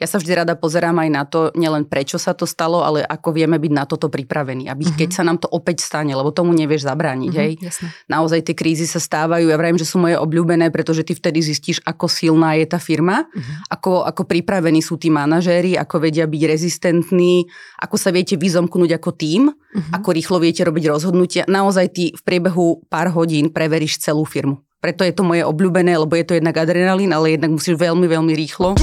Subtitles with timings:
[0.00, 3.36] ja sa vždy rada pozerám aj na to, nielen prečo sa to stalo, ale ako
[3.36, 4.72] vieme byť na toto pripravení.
[4.72, 4.96] Aby uh-huh.
[4.96, 7.32] keď sa nám to opäť stane, lebo tomu nevieš zabrániť.
[7.36, 7.52] Uh-huh, hej?
[7.60, 7.92] Jasne.
[8.08, 9.52] Naozaj tie krízy sa stávajú.
[9.52, 13.28] Ja vravím, že sú moje obľúbené, pretože ty vtedy zistíš, ako silná je tá firma,
[13.28, 13.68] uh-huh.
[13.68, 17.44] ako, ako pripravení sú tí manažéri, ako vedia byť rezistentní,
[17.84, 19.92] ako sa viete vyzomknúť ako tým, uh-huh.
[20.00, 21.44] ako rýchlo viete robiť rozhodnutia.
[21.44, 24.64] Naozaj ty v priebehu pár hodín preveríš celú firmu.
[24.80, 28.32] Preto je to moje obľúbené, lebo je to jednak adrenalín, ale jednak musíš veľmi, veľmi
[28.32, 28.80] rýchlo.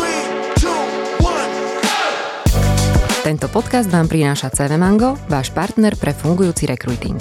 [3.28, 7.20] Tento podcast vám prináša CV Mango, váš partner pre fungujúci recruiting.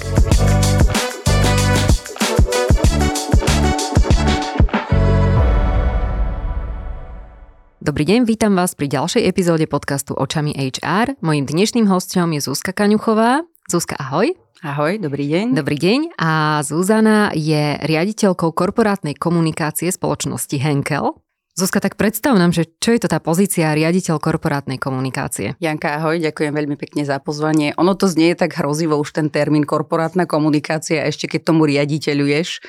[7.83, 11.19] Dobrý deň, vítam vás pri ďalšej epizóde podcastu Očami HR.
[11.19, 13.43] Mojím dnešným hostom je Zuzka Kaňuchová.
[13.67, 14.31] Zuzka, ahoj.
[14.63, 15.59] Ahoj, dobrý deň.
[15.59, 21.19] Dobrý deň a Zuzana je riaditeľkou korporátnej komunikácie spoločnosti Henkel.
[21.57, 25.57] Zuzka, tak predstav nám, že čo je to tá pozícia riaditeľ korporátnej komunikácie?
[25.57, 27.73] Janka, ahoj, ďakujem veľmi pekne za pozvanie.
[27.81, 32.61] Ono to znie tak hrozivo už ten termín korporátna komunikácia, ešte keď tomu riaditeľuješ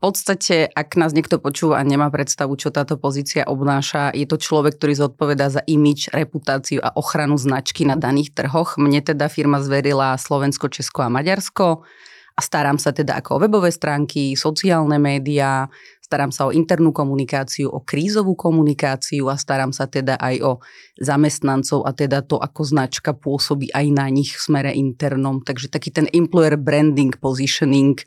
[0.00, 4.80] podstate, ak nás niekto počúva a nemá predstavu, čo táto pozícia obnáša, je to človek,
[4.80, 8.80] ktorý zodpovedá za imič, reputáciu a ochranu značky na daných trhoch.
[8.80, 11.84] Mne teda firma zverila Slovensko, Česko a Maďarsko
[12.32, 15.68] a starám sa teda ako o webové stránky, sociálne médiá,
[16.10, 20.52] starám sa o internú komunikáciu, o krízovú komunikáciu a starám sa teda aj o
[20.98, 25.38] zamestnancov a teda to, ako značka pôsobí aj na nich v smere internom.
[25.38, 28.02] Takže taký ten employer branding, positioning,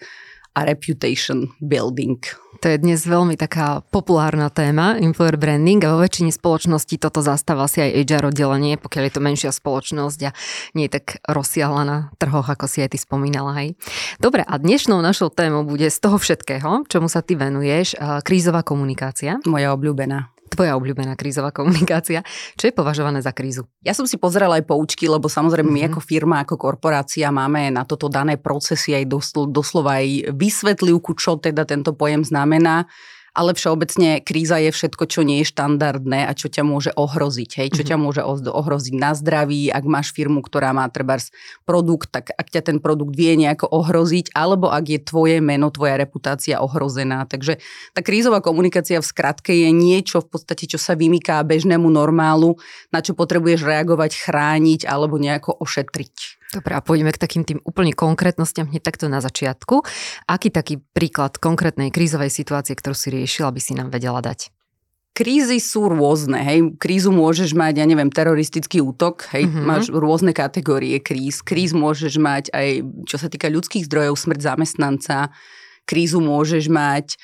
[0.54, 2.22] a reputation building.
[2.64, 7.68] To je dnes veľmi taká populárna téma, employer branding a vo väčšine spoločností toto zastáva
[7.68, 10.32] si aj HR oddelenie, pokiaľ je to menšia spoločnosť a
[10.72, 13.52] nie je tak rozsiahla na trhoch, ako si aj ty spomínala.
[13.60, 13.76] Hej.
[14.24, 19.44] Dobre, a dnešnou našou témou bude z toho všetkého, čomu sa ty venuješ, krízová komunikácia.
[19.44, 22.22] Moja obľúbená tvoja obľúbená krízová komunikácia.
[22.56, 23.66] Čo je považované za krízu?
[23.82, 25.82] Ja som si pozerala aj poučky, lebo samozrejme mm-hmm.
[25.82, 25.92] my mhm.
[25.98, 31.42] ako firma, ako korporácia máme na toto dané procesy aj doslo, doslova aj vysvetlivku, čo
[31.42, 32.86] teda tento pojem znamená
[33.34, 37.50] ale všeobecne kríza je všetko, čo nie je štandardné a čo ťa môže ohroziť.
[37.58, 37.68] Hej?
[37.74, 37.90] Čo mm-hmm.
[37.90, 38.22] ťa môže
[38.54, 41.34] ohroziť na zdraví, ak máš firmu, ktorá má trebárs
[41.66, 45.98] produkt, tak ak ťa ten produkt vie nejako ohroziť, alebo ak je tvoje meno, tvoja
[45.98, 47.26] reputácia ohrozená.
[47.26, 47.58] Takže
[47.98, 52.62] tá krízová komunikácia v skratke je niečo v podstate, čo sa vymyká bežnému normálu,
[52.94, 56.43] na čo potrebuješ reagovať, chrániť alebo nejako ošetriť.
[56.54, 59.82] Dobre, a pôjdeme k takým tým úplne konkrétnostiam hneď takto na začiatku.
[60.30, 64.54] Aký taký príklad konkrétnej krízovej situácie, ktorú si riešila, by si nám vedela dať?
[65.14, 66.74] Krízy sú rôzne, hej.
[66.82, 69.46] Krízu môžeš mať, ja neviem, teroristický útok, hej.
[69.46, 69.66] Mm-hmm.
[69.66, 71.46] Máš rôzne kategórie kríz.
[71.46, 75.30] Kríz môžeš mať aj, čo sa týka ľudských zdrojov, smrť zamestnanca.
[75.86, 77.18] Krízu môžeš mať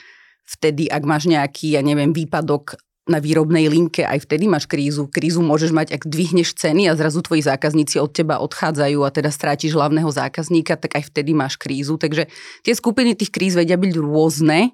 [0.45, 2.77] vtedy, ak máš nejaký, ja neviem, výpadok
[3.09, 5.09] na výrobnej linke, aj vtedy máš krízu.
[5.09, 9.33] Krízu môžeš mať, ak dvihneš ceny a zrazu tvoji zákazníci od teba odchádzajú a teda
[9.33, 11.97] strátiš hlavného zákazníka, tak aj vtedy máš krízu.
[11.97, 12.29] Takže
[12.61, 14.71] tie skupiny tých kríz vedia byť rôzne.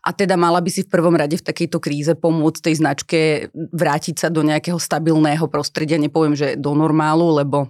[0.00, 3.18] A teda mala by si v prvom rade v takejto kríze pomôcť tej značke
[3.52, 6.00] vrátiť sa do nejakého stabilného prostredia.
[6.00, 7.68] Nepoviem, že do normálu, lebo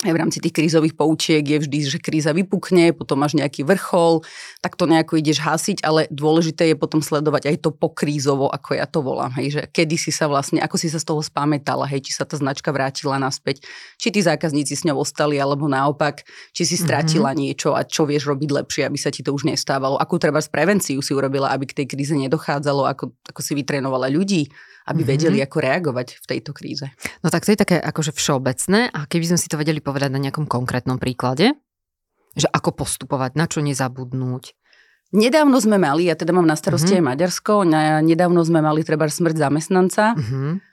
[0.00, 4.24] aj v rámci tých krízových poučiek je vždy, že kríza vypukne, potom máš nejaký vrchol,
[4.64, 8.88] tak to nejako ideš hasiť, ale dôležité je potom sledovať aj to pokrízovo, ako ja
[8.88, 12.00] to volám, hej, že kedy si sa vlastne, ako si sa z toho spamätala, hej,
[12.08, 13.60] či sa tá značka vrátila naspäť,
[14.00, 16.24] či tí zákazníci s ňou ostali, alebo naopak,
[16.56, 17.44] či si stratila mm-hmm.
[17.44, 20.48] niečo a čo vieš robiť lepšie, aby sa ti to už nestávalo, akú treba z
[20.48, 24.48] prevenciu si urobila, aby k tej kríze nedochádzalo, ako, ako si vytrénovala ľudí,
[24.90, 25.14] aby mm-hmm.
[25.14, 26.90] vedeli, ako reagovať v tejto kríze.
[27.22, 30.18] No tak to je také akože všeobecné a keby sme si to vedeli povedať na
[30.18, 31.54] nejakom konkrétnom príklade,
[32.34, 34.58] že ako postupovať, na čo nezabudnúť.
[35.10, 37.06] Nedávno sme mali, ja teda mám na starosti mm-hmm.
[37.06, 37.54] aj Maďarsko,
[38.06, 40.14] nedávno sme mali treba smrť zamestnanca.
[40.14, 40.69] Mm-hmm.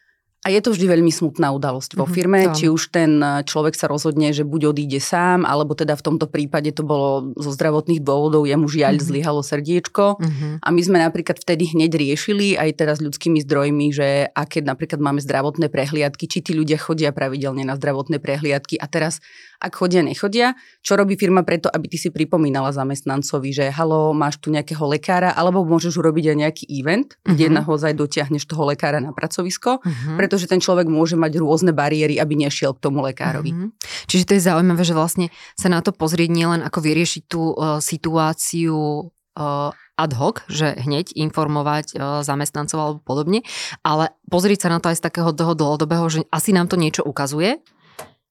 [0.48, 3.44] A je to vždy veľmi smutná udalosť vo mhm, firme, mm, či už ten e,
[3.44, 7.52] človek sa rozhodne, že buď odíde sám, alebo teda v tomto prípade to bolo zo
[7.52, 9.04] zdravotných dôvodov, jemu žiaľ mm.
[9.04, 10.16] zlyhalo srdiečko.
[10.16, 10.64] Mm-hmm.
[10.64, 15.20] A my sme napríklad vtedy hneď riešili aj teraz ľudskými zdrojmi, že aké napríklad máme
[15.20, 18.80] zdravotné prehliadky, či tí ľudia chodia pravidelne na zdravotné prehliadky.
[18.80, 19.20] A teraz
[19.58, 20.54] ak chodia, nechodia,
[20.86, 25.34] čo robí firma preto, aby ty si pripomínala zamestnancovi, že halo, máš tu nejakého lekára,
[25.34, 27.34] alebo môžeš urobiť aj nejaký event, uh-huh.
[27.34, 27.54] kde mhm.
[27.64, 30.16] naozaj dotiahneš toho lekára na pracovisko, uh-huh.
[30.16, 33.52] pretože ten človek môže mať rôzne bariéry, aby nešiel k tomu lekárovi.
[33.54, 33.70] Uh-huh.
[34.06, 37.82] Čiže to je zaujímavé, že vlastne sa na to pozrieť nielen ako vyriešiť tú uh,
[37.82, 43.42] situáciu uh, ad hoc, že hneď informovať uh, zamestnancov alebo podobne,
[43.82, 47.58] ale pozrieť sa na to aj z takého dlhodobého, že asi nám to niečo ukazuje,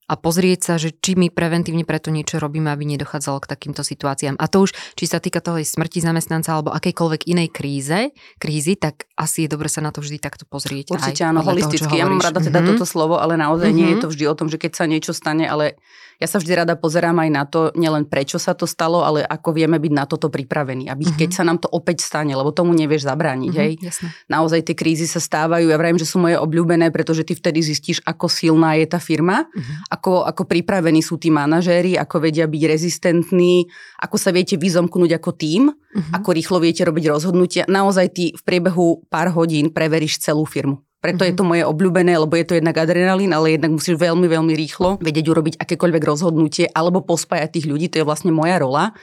[0.06, 4.38] a pozrieť sa, že či my preventívne preto niečo robíme, aby nedochádzalo k takýmto situáciám.
[4.38, 9.10] A to už, či sa týka toho smrti zamestnanca alebo akejkoľvek inej kríze, krízy, tak
[9.18, 10.94] asi je dobre sa na to vždy takto pozrieť.
[10.94, 11.90] Určite áno, holisticky.
[11.90, 12.78] Toho, ja mám rada teda mm-hmm.
[12.78, 13.78] toto slovo, ale naozaj mm-hmm.
[13.82, 14.02] nie je mhm.
[14.02, 15.74] to vždy o tom, že keď sa niečo stane, ale
[16.16, 19.52] ja sa vždy rada pozerám aj na to, nielen prečo sa to stalo, ale ako
[19.52, 20.88] vieme byť na toto pripravení.
[20.88, 21.20] Aby mm-hmm.
[21.20, 23.52] keď sa nám to opäť stane, lebo tomu nevieš zabrániť.
[23.52, 23.84] Mm-hmm, hej?
[23.84, 24.08] Jasne.
[24.32, 25.68] Naozaj tie krízy sa stávajú.
[25.68, 29.44] Ja vravím, že sú moje obľúbené, pretože ty vtedy zistíš, ako silná je tá firma,
[29.44, 29.92] mm-hmm.
[29.92, 33.68] ako, ako pripravení sú tí manažéri, ako vedia byť rezistentní,
[34.00, 36.16] ako sa viete vyzomknúť ako tým, mm-hmm.
[36.16, 37.62] ako rýchlo viete robiť rozhodnutia.
[37.68, 40.80] Naozaj ty v priebehu pár hodín preveríš celú firmu.
[40.98, 41.30] Preto mm-hmm.
[41.32, 44.96] je to moje obľúbené, lebo je to jednak adrenalín, ale jednak musíš veľmi, veľmi rýchlo
[44.98, 48.96] vedieť urobiť akékoľvek rozhodnutie alebo pospájať tých ľudí, to je vlastne moja rola,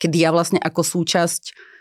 [0.00, 1.73] kedy ja vlastne ako súčasť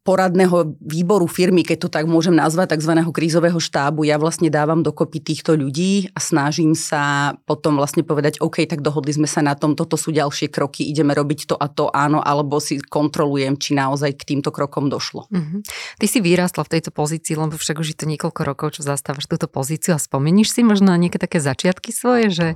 [0.00, 2.96] poradného výboru firmy, keď to tak môžem nazvať, tzv.
[3.12, 8.64] krízového štábu, ja vlastne dávam dokopy týchto ľudí a snažím sa potom vlastne povedať, OK,
[8.64, 11.92] tak dohodli sme sa na tom, toto sú ďalšie kroky, ideme robiť to a to,
[11.92, 15.28] áno, alebo si kontrolujem, či naozaj k týmto krokom došlo.
[15.28, 15.60] Mm-hmm.
[16.00, 19.28] Ty si vyrastla v tejto pozícii, lebo však už je to niekoľko rokov, čo zastávaš
[19.28, 22.46] túto pozíciu a spomeníš si možno na nejaké také začiatky svoje, že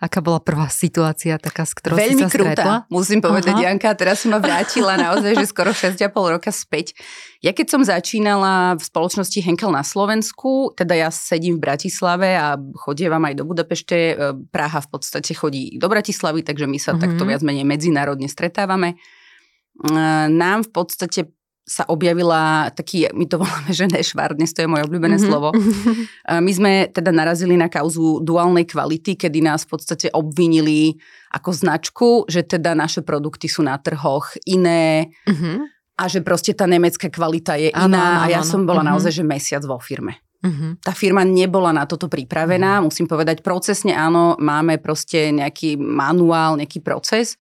[0.00, 2.76] aká bola prvá situácia taká, s ktorou Veľmi si sa krúta, stretla?
[2.88, 3.64] musím povedať, Aha.
[3.68, 6.96] Janka, teraz som ma vrátila naozaj, že skoro 6,5 roka späť.
[7.44, 12.56] Ja keď som začínala v spoločnosti Henkel na Slovensku, teda ja sedím v Bratislave a
[12.80, 14.14] chodievam aj do Budapešte, e,
[14.48, 17.04] Praha v podstate chodí do Bratislavy, takže my sa mm-hmm.
[17.04, 18.96] takto viac menej medzinárodne stretávame.
[18.96, 19.92] E,
[20.32, 21.28] nám v podstate
[21.70, 25.30] sa objavila taký, my to voláme, že nešvár, dnes to je moje obľúbené mm-hmm.
[25.30, 25.54] slovo.
[26.46, 30.98] My sme teda narazili na kauzu duálnej kvality, kedy nás v podstate obvinili
[31.30, 35.56] ako značku, že teda naše produkty sú na trhoch iné mm-hmm.
[35.94, 37.86] a že proste tá nemecká kvalita je iná.
[37.86, 38.90] Ano, ano, a ja som bola mm-hmm.
[38.90, 40.18] naozaj, že mesiac vo firme.
[40.40, 40.82] Mm-hmm.
[40.82, 42.88] Tá firma nebola na toto pripravená, mm-hmm.
[42.90, 47.38] musím povedať, procesne áno, máme proste nejaký manuál, nejaký proces,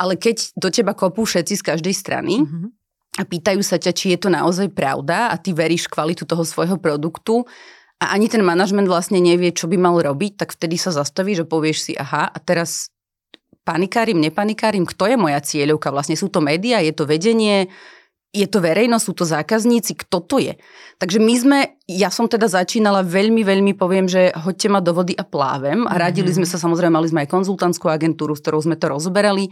[0.00, 2.85] ale keď do teba kopú všetci z každej strany, mm-hmm
[3.16, 6.76] a pýtajú sa ťa, či je to naozaj pravda a ty veríš kvalitu toho svojho
[6.76, 7.48] produktu
[7.96, 11.48] a ani ten manažment vlastne nevie, čo by mal robiť, tak vtedy sa zastavíš a
[11.48, 12.92] povieš si, aha, a teraz
[13.64, 15.88] panikárim, nepanikárim, kto je moja cieľovka?
[15.88, 17.72] Vlastne sú to médiá, je to vedenie,
[18.36, 20.60] je to verejnosť, sú to zákazníci, kto to je?
[21.00, 21.58] Takže my sme,
[21.88, 25.96] ja som teda začínala veľmi, veľmi, poviem, že hoďte ma do vody a plávem a
[25.96, 26.44] radili mm-hmm.
[26.44, 29.48] sme sa, samozrejme, mali sme aj konzultantskú agentúru, s ktorou sme to rozoberali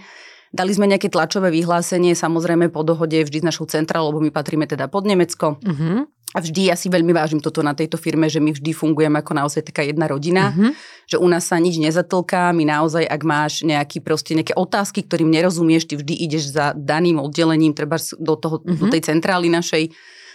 [0.55, 4.71] Dali sme nejaké tlačové vyhlásenie, samozrejme po dohode vždy s našou centrálou, lebo my patríme
[4.71, 5.59] teda pod Nemecko.
[5.59, 6.06] Uh-huh.
[6.35, 9.35] A vždy ja si veľmi vážim toto na tejto firme, že my vždy fungujeme ako
[9.35, 10.71] naozaj taká jedna rodina, uh-huh.
[11.11, 15.27] že u nás sa nič nezatlká, my naozaj, ak máš nejaký proste nejaké otázky, ktorým
[15.27, 18.79] nerozumieš, ty vždy ideš za daným oddelením, treba do, toho, uh-huh.
[18.79, 19.91] do tej centrály našej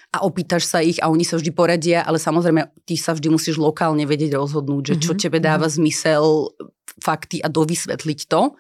[0.10, 3.62] a opýtaš sa ich a oni sa vždy poradia, ale samozrejme ty sa vždy musíš
[3.62, 6.50] lokálne vedieť rozhodnúť, že čo tebe dáva zmysel,
[7.00, 8.58] fakty a dovysvetliť to.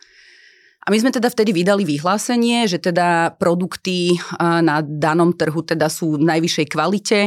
[0.89, 6.17] A my sme teda vtedy vydali vyhlásenie, že teda produkty na danom trhu teda sú
[6.17, 7.19] v najvyššej kvalite.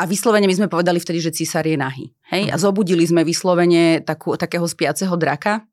[0.00, 2.16] A vyslovene my sme povedali vtedy, že císar je nahý.
[2.32, 2.48] Hej?
[2.48, 2.62] A mhm.
[2.64, 5.68] zobudili sme vyslovene takú, takého spiaceho draka,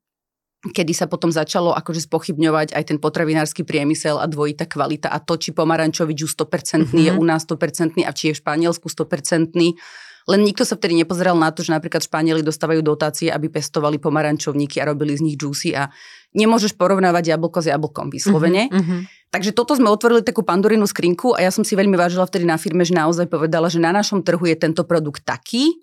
[0.68, 5.40] kedy sa potom začalo akože spochybňovať aj ten potravinársky priemysel a dvojitá kvalita a to,
[5.40, 7.04] či pomarančovič 100% mm-hmm.
[7.08, 9.80] je u nás 100% a či je v Španielsku 100%.
[10.30, 14.80] Len nikto sa vtedy nepozeral na to, že napríklad Španieli dostávajú dotácie, aby pestovali pomarančovníky
[14.80, 15.92] a robili z nich juicy a
[16.32, 18.72] nemôžeš porovnávať jablko s jablkom vyslovene.
[18.72, 19.02] Uh-huh, uh-huh.
[19.34, 22.56] Takže toto sme otvorili takú pandorinu skrinku a ja som si veľmi vážila vtedy na
[22.56, 25.74] firme, že naozaj povedala, že na našom trhu je tento produkt taký,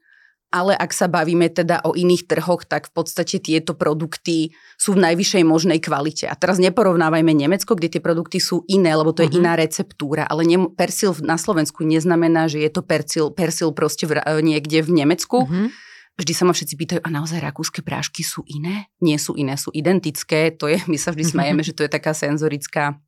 [0.50, 5.02] ale ak sa bavíme teda o iných trhoch, tak v podstate tieto produkty sú v
[5.06, 6.26] najvyššej možnej kvalite.
[6.26, 9.40] A teraz neporovnávajme Nemecko, kde tie produkty sú iné, lebo to je uh-huh.
[9.40, 10.26] iná receptúra.
[10.26, 14.90] Ale ne, persil na Slovensku neznamená, že je to persil, persil proste v, niekde v
[14.90, 15.46] Nemecku.
[15.46, 15.70] Uh-huh.
[16.18, 18.90] Vždy sa ma všetci pýtajú, a naozaj rakúske prášky sú iné?
[18.98, 20.50] Nie sú iné, sú identické.
[20.58, 22.98] To je, my sa vždy smajeme, že to je taká senzorická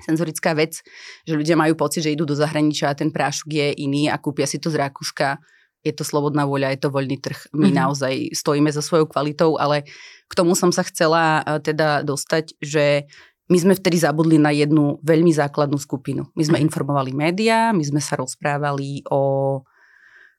[0.00, 0.80] senzorická vec,
[1.28, 4.48] že ľudia majú pocit, že idú do zahraničia a ten prášok je iný a kúpia
[4.48, 5.36] si to z Rakúska
[5.80, 7.50] je to slobodná voľa, je to voľný trh.
[7.56, 7.80] My mm-hmm.
[7.80, 9.88] naozaj stojíme za svojou kvalitou, ale
[10.28, 13.08] k tomu som sa chcela e, teda dostať, že
[13.50, 16.28] my sme vtedy zabudli na jednu veľmi základnú skupinu.
[16.36, 16.68] My sme mm-hmm.
[16.68, 19.22] informovali médiá, my sme sa rozprávali o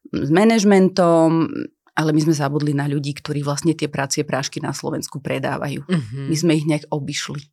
[0.10, 1.46] s manažmentom,
[1.94, 5.86] ale my sme zabudli na ľudí, ktorí vlastne tie prácie prášky na Slovensku predávajú.
[5.86, 6.26] Mm-hmm.
[6.26, 7.46] My sme ich nejak obišli.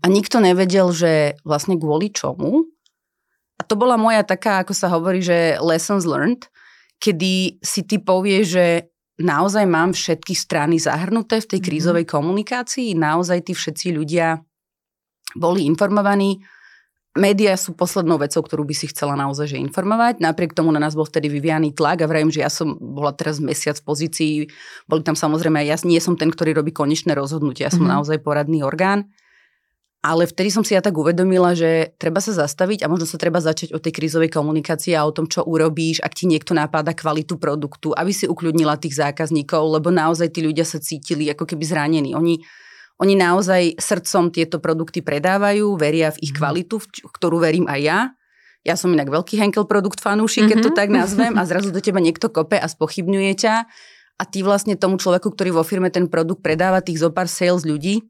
[0.00, 2.70] A nikto nevedel, že vlastne kvôli čomu.
[3.58, 6.46] A to bola moja taká, ako sa hovorí, že lessons learned,
[6.98, 8.66] kedy si ty povieš, že
[9.18, 11.66] naozaj mám všetky strany zahrnuté v tej mhm.
[11.66, 14.38] krízovej komunikácii, naozaj tí všetci ľudia
[15.36, 16.38] boli informovaní
[17.18, 20.22] Média sú poslednou vecou, ktorú by si chcela naozaj že informovať.
[20.22, 23.42] Napriek tomu na nás bol vtedy vyvíjaný tlak a vrajím, že ja som bola teraz
[23.42, 24.32] mesiac v pozícii,
[24.86, 27.96] boli tam samozrejme ja nie som ten, ktorý robí konečné rozhodnutie, ja som mm-hmm.
[27.98, 29.10] naozaj poradný orgán.
[29.98, 33.42] Ale vtedy som si ja tak uvedomila, že treba sa zastaviť a možno sa treba
[33.42, 37.34] začať o tej krízovej komunikácii a o tom, čo urobíš, ak ti niekto napáda kvalitu
[37.34, 42.14] produktu, aby si ukľudnila tých zákazníkov, lebo naozaj tí ľudia sa cítili ako keby zranení.
[42.14, 42.38] Oni
[42.98, 46.38] oni naozaj srdcom tieto produkty predávajú, veria v ich mhm.
[46.38, 48.00] kvalitu, v ktorú verím aj ja.
[48.66, 50.76] Ja som inak veľký Henkel produkt fanúšik, keď to mhm.
[50.76, 53.54] tak nazvem a zrazu do teba niekto kope a spochybňuje ťa
[54.18, 58.02] a ty vlastne tomu človeku, ktorý vo firme ten produkt predáva, tých zopár sales ľudí,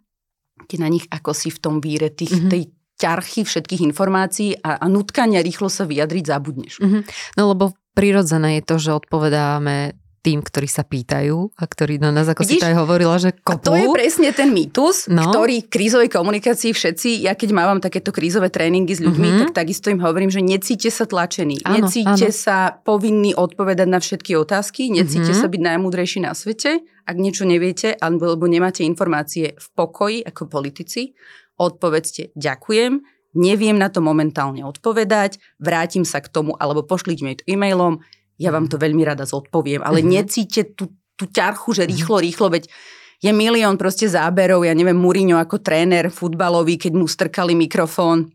[0.67, 2.51] ty na nich ako si v tom víre tých, mm-hmm.
[2.51, 2.63] tej
[2.99, 6.83] ťarchy všetkých informácií a, a nutkania rýchlo sa vyjadriť zabudneš.
[6.83, 7.03] Mm-hmm.
[7.39, 12.27] No lebo prirodzené je to, že odpovedáme tým, ktorí sa pýtajú a ktorí na nás,
[12.27, 13.55] ako Vidíš, si to aj hovorila, že kopú.
[13.55, 15.31] A to je presne ten mýtus, no.
[15.31, 19.43] ktorý v krízovej komunikácii všetci, ja keď mávam takéto krízové tréningy s ľuďmi, mm-hmm.
[19.51, 22.35] tak takisto im hovorím, že necíte sa tlačení, áno, necíte áno.
[22.35, 25.43] sa povinní odpovedať na všetky otázky, necíte mm-hmm.
[25.43, 31.15] sa byť najmúdrejší na svete, ak niečo neviete alebo nemáte informácie v pokoji ako politici,
[31.57, 33.01] odpovedzte ďakujem,
[33.39, 38.01] neviem na to momentálne odpovedať, vrátim sa k tomu alebo pošlite mi to e-mailom,
[38.39, 40.15] ja vám to veľmi rada zodpoviem, ale mm-hmm.
[40.15, 42.71] necíte tú, tú ťarchu, že rýchlo, rýchlo, veď
[43.19, 48.31] je milión proste záberov, ja neviem, Mourinho ako tréner futbalový, keď mu strkali mikrofón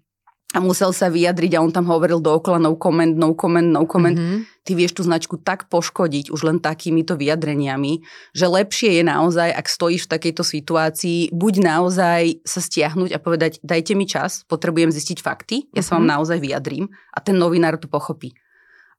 [0.53, 4.13] a musel sa vyjadriť a on tam hovoril dookola no comment, no comment, no comment.
[4.13, 4.61] Mm-hmm.
[4.63, 8.05] Ty vieš tú značku tak poškodiť už len takýmito vyjadreniami,
[8.35, 13.51] že lepšie je naozaj, ak stojíš v takejto situácii, buď naozaj sa stiahnuť a povedať,
[13.65, 15.83] dajte mi čas, potrebujem zistiť fakty, ja mm-hmm.
[15.83, 16.13] sa vám mhm.
[16.19, 18.35] naozaj vyjadrím a ten novinár to pochopí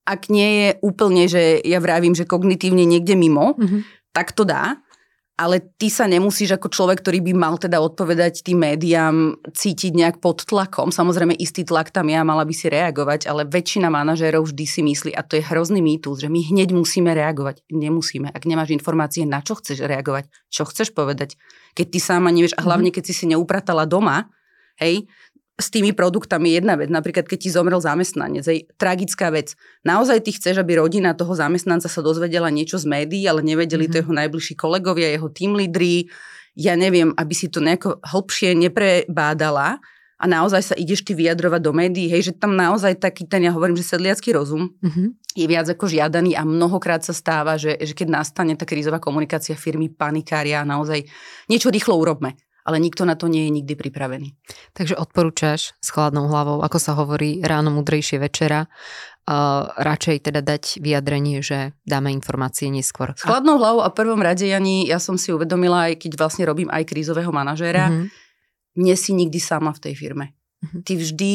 [0.05, 3.81] ak nie je úplne, že ja vravím, že kognitívne niekde mimo, mm-hmm.
[4.13, 4.79] tak to dá.
[5.35, 10.17] Ale ty sa nemusíš ako človek, ktorý by mal teda odpovedať tým médiám, cítiť nejak
[10.23, 10.95] pod tlakom.
[10.95, 15.11] Samozrejme, istý tlak tam ja mala by si reagovať, ale väčšina manažérov vždy si myslí,
[15.11, 17.67] a to je hrozný mýtus, že my hneď musíme reagovať.
[17.67, 18.31] Nemusíme.
[18.31, 21.35] Ak nemáš informácie, na čo chceš reagovať, čo chceš povedať.
[21.75, 23.03] Keď ty sama nevieš, a hlavne mhm.
[23.03, 24.31] keď si si neupratala doma,
[24.79, 25.11] hej,
[25.55, 26.91] s tými produktami jedna vec.
[26.91, 29.55] Napríklad, keď ti zomrel zamestnanec, je tragická vec.
[29.87, 33.95] Naozaj ty chceš, aby rodina toho zamestnanca sa dozvedela niečo z médií, ale nevedeli mm-hmm.
[33.95, 34.03] to mhm.
[34.03, 36.11] jeho najbližší kolegovia, jeho tým lídry.
[36.59, 39.83] Ja neviem, aby si to nejako hlbšie neprebádala
[40.15, 43.51] a naozaj sa ideš ty vyjadrovať do médií, hej, že tam naozaj taký ten, ja
[43.51, 45.07] hovorím, že sedliacký rozum mm-hmm.
[45.35, 49.59] je viac ako žiadaný a mnohokrát sa stáva, že, že keď nastane tá krízová komunikácia
[49.59, 51.03] firmy, panikária, naozaj
[51.51, 54.33] niečo rýchlo urobme ale nikto na to nie je nikdy pripravený.
[54.73, 58.65] Takže odporúčaš s chladnou hlavou, ako sa hovorí, ráno mudrejšie večera,
[59.29, 63.13] uh, radšej teda dať vyjadrenie, že dáme informácie neskôr.
[63.15, 66.73] S chladnou hlavou a prvom rade, Jani, ja som si uvedomila, aj keď vlastne robím
[66.73, 68.07] aj krízového manažéra, mm-hmm.
[68.81, 70.33] nie si nikdy sama v tej firme.
[70.65, 70.83] Mm-hmm.
[70.89, 71.33] Ty vždy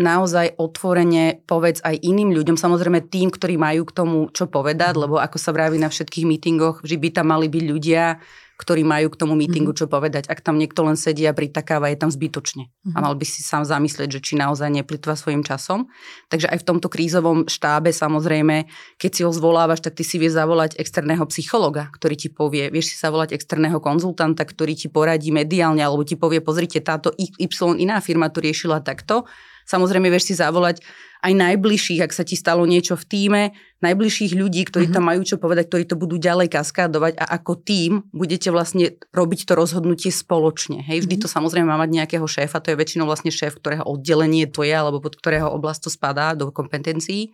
[0.00, 5.00] naozaj otvorene povedz aj iným ľuďom, samozrejme tým, ktorí majú k tomu čo povedať, mhm.
[5.04, 8.16] lebo ako sa vraví na všetkých mítingoch, že by tam mali byť ľudia,
[8.60, 9.88] ktorí majú k tomu mítingu mm-hmm.
[9.88, 10.28] čo povedať.
[10.28, 12.68] Ak tam niekto len sedí a pritakáva, je tam zbytočne.
[12.94, 15.90] A mal by si sám zamyslieť, že či naozaj neplitva svojim časom.
[16.28, 18.68] Takže aj v tomto krízovom štábe samozrejme,
[19.00, 22.94] keď si ho zvolávaš, tak ty si vieš zavolať externého psychologa, ktorý ti povie, vieš
[22.94, 27.98] si zavolať externého konzultanta, ktorý ti poradí mediálne, alebo ti povie, pozrite, táto Y iná
[27.98, 29.26] firma to riešila takto.
[29.66, 30.82] Samozrejme, vieš si zavolať
[31.22, 33.42] aj najbližších, ak sa ti stalo niečo v týme,
[33.78, 34.96] najbližších ľudí, ktorí mm-hmm.
[34.98, 39.46] tam majú čo povedať, ktorí to budú ďalej kaskádovať a ako tým budete vlastne robiť
[39.46, 40.82] to rozhodnutie spoločne.
[40.82, 41.30] Hej, vždy mm-hmm.
[41.30, 44.74] to samozrejme má mať nejakého šéfa, to je väčšinou vlastne šéf, ktorého oddelenie to je,
[44.74, 47.30] alebo pod ktorého oblasť to spadá do kompetencií.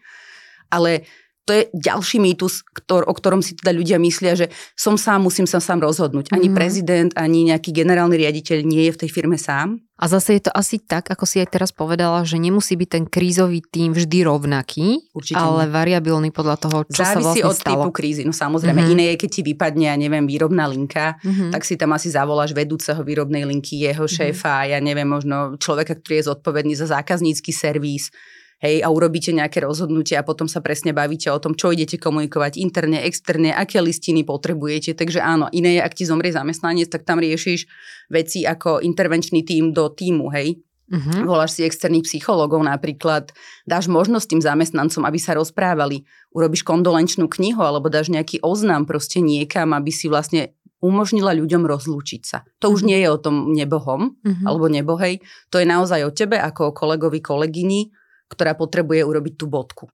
[0.68, 1.08] Ale
[1.48, 5.48] to je ďalší mýtus, ktor, o ktorom si teda ľudia myslia, že som sám, musím
[5.48, 6.28] sa sám rozhodnúť.
[6.28, 6.58] Ani mm-hmm.
[6.60, 9.80] prezident, ani nejaký generálny riaditeľ nie je v tej firme sám.
[9.98, 13.04] A zase je to asi tak, ako si aj teraz povedala, že nemusí byť ten
[13.08, 15.74] krízový tým vždy rovnaký, Určite ale nie.
[15.74, 17.82] variabilný podľa toho, čo Závisí sa vlastne od stalo.
[17.82, 18.22] typu krízy.
[18.22, 18.94] No samozrejme, mm-hmm.
[18.94, 21.50] iné je, keď ti vypadne, ja neviem, výrobná linka, mm-hmm.
[21.50, 24.36] tak si tam asi zavoláš vedúceho výrobnej linky, jeho mm-hmm.
[24.36, 28.14] šéfa, ja neviem, možno človeka, ktorý je zodpovedný za zákaznícky servis,
[28.58, 32.58] hej, a urobíte nejaké rozhodnutie a potom sa presne bavíte o tom, čo idete komunikovať
[32.58, 34.94] interne, externe, aké listiny potrebujete.
[34.98, 37.70] Takže áno, iné je, ak ti zomrie zamestnanec, tak tam riešiš
[38.10, 41.28] veci ako intervenčný tím do týmu, hej, Uh-huh.
[41.28, 43.36] Voláš si externých psychológov napríklad,
[43.68, 49.20] dáš možnosť tým zamestnancom, aby sa rozprávali, urobíš kondolenčnú knihu alebo dáš nejaký oznam proste
[49.20, 52.48] niekam, aby si vlastne umožnila ľuďom rozlúčiť sa.
[52.64, 52.88] To už uh-huh.
[52.88, 54.44] nie je o tom nebohom uh-huh.
[54.48, 55.20] alebo nebohej,
[55.52, 57.92] to je naozaj o tebe ako o kolegovi, kolegyni,
[58.28, 59.84] ktorá potrebuje urobiť tú bodku.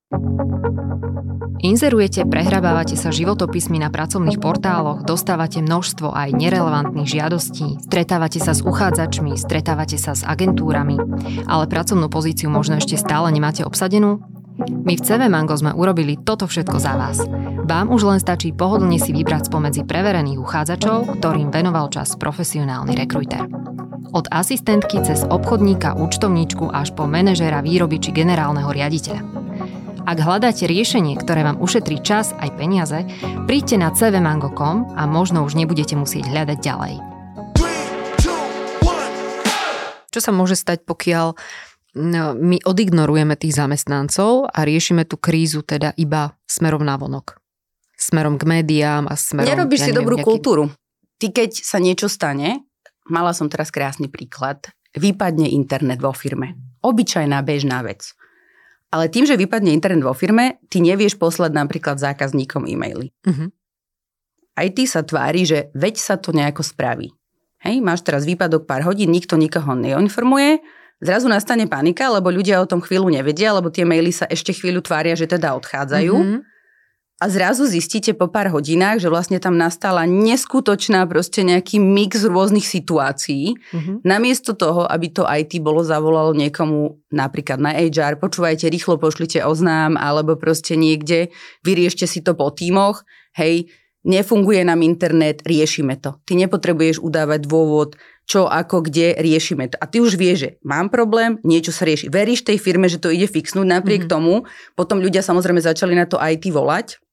[1.65, 8.61] Inzerujete, prehrabávate sa životopismi na pracovných portáloch, dostávate množstvo aj nerelevantných žiadostí, stretávate sa s
[8.61, 11.01] uchádzačmi, stretávate sa s agentúrami,
[11.49, 14.21] ale pracovnú pozíciu možno ešte stále nemáte obsadenú?
[14.61, 17.25] My v CV Mango sme urobili toto všetko za vás.
[17.65, 23.64] Vám už len stačí pohodlne si vybrať spomedzi preverených uchádzačov, ktorým venoval čas profesionálny rekruter.
[24.15, 29.27] Od asistentky cez obchodníka, účtovníčku až po manažéra výroby či generálneho riaditeľa.
[30.07, 33.03] Ak hľadáte riešenie, ktoré vám ušetrí čas aj peniaze,
[33.51, 36.95] príďte na cvmango.com a možno už nebudete musieť hľadať ďalej.
[40.15, 41.35] Čo sa môže stať, pokiaľ
[41.99, 47.43] no, my odignorujeme tých zamestnancov a riešime tú krízu teda iba smerom na vonok?
[47.99, 49.51] Smerom k médiám a smerom...
[49.51, 50.31] Nerobíš ja si neviem, dobrú nejaký...
[50.31, 50.65] kultúru.
[51.19, 52.63] Ty keď sa niečo stane,
[53.09, 54.65] mala som teraz krásny príklad,
[54.97, 56.57] vypadne internet vo firme.
[56.85, 58.13] Obyčajná bežná vec.
[58.95, 63.11] Ale tým, že vypadne internet vo firme, ty nevieš poslať napríklad zákazníkom e-maily.
[63.27, 63.51] Uh-huh.
[64.55, 67.11] Aj ty sa tvári, že veď sa to nejako spraví.
[67.67, 70.63] Hej, máš teraz výpadok pár hodín, nikto nikoho neinformuje,
[71.03, 74.85] zrazu nastane panika, lebo ľudia o tom chvíľu nevedia, lebo tie maily sa ešte chvíľu
[74.85, 76.15] tvária, že teda odchádzajú.
[76.15, 76.54] Uh-huh
[77.23, 82.67] a zrazu zistíte po pár hodinách, že vlastne tam nastala neskutočná proste nejaký mix rôznych
[82.67, 83.55] situácií.
[83.55, 83.97] Mm-hmm.
[84.03, 89.95] Namiesto toho, aby to IT bolo zavolalo niekomu napríklad na HR, počúvajte, rýchlo pošlite oznám,
[89.95, 91.31] alebo proste niekde,
[91.63, 93.07] vyriešte si to po tímoch,
[93.39, 93.71] hej,
[94.03, 96.19] nefunguje nám internet, riešime to.
[96.27, 97.95] Ty nepotrebuješ udávať dôvod,
[98.27, 99.77] čo, ako, kde, riešime to.
[99.81, 102.11] A ty už vieš, že mám problém, niečo sa rieši.
[102.11, 104.13] Veríš tej firme, že to ide fixnúť, napriek mm-hmm.
[104.13, 104.45] tomu
[104.75, 107.04] potom ľudia samozrejme začali na to IT volať,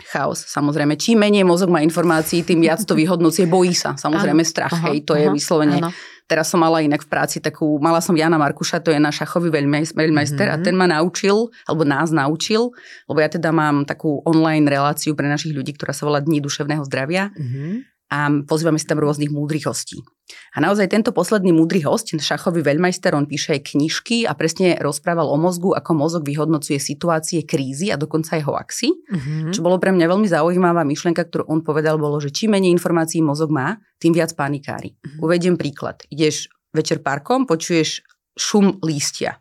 [0.00, 0.96] chaos, samozrejme.
[0.96, 3.94] Čím menej mozog má informácií, tým viac to vyhodnocie, bojí sa.
[3.94, 5.78] Samozrejme strach, aha, hej, to aha, je vyslovene.
[5.84, 5.90] Aha.
[6.30, 9.52] Teraz som mala inak v práci takú, mala som Jana Markuša, to je náš šachový
[9.52, 10.54] veľmajster mm-hmm.
[10.54, 10.64] a mhm.
[10.64, 12.72] ten ma naučil, alebo nás naučil,
[13.04, 16.88] lebo ja teda mám takú online reláciu pre našich ľudí, ktorá sa volá Dní duševného
[16.88, 17.34] zdravia.
[17.36, 20.04] Mm-hmm a pozývame si tam rôznych múdrych hostí.
[20.52, 25.24] A naozaj tento posledný múdry host, šachový veľmajster, on píše aj knižky a presne rozprával
[25.32, 28.92] o mozgu, ako mozog vyhodnocuje situácie krízy a dokonca aj hoaxy.
[28.92, 29.52] Mm-hmm.
[29.56, 33.24] Čo bolo pre mňa veľmi zaujímavá myšlienka, ktorú on povedal, bolo, že čím menej informácií
[33.24, 34.92] mozog má, tým viac panikári.
[34.92, 35.20] Mm-hmm.
[35.24, 36.04] Uvediem príklad.
[36.12, 38.04] Ideš večer parkom, počuješ
[38.36, 39.40] šum lístia.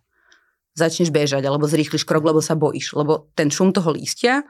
[0.79, 2.95] Začneš bežať alebo zrýchliš krok, lebo sa bojíš.
[2.95, 4.47] Lebo ten šum toho lístia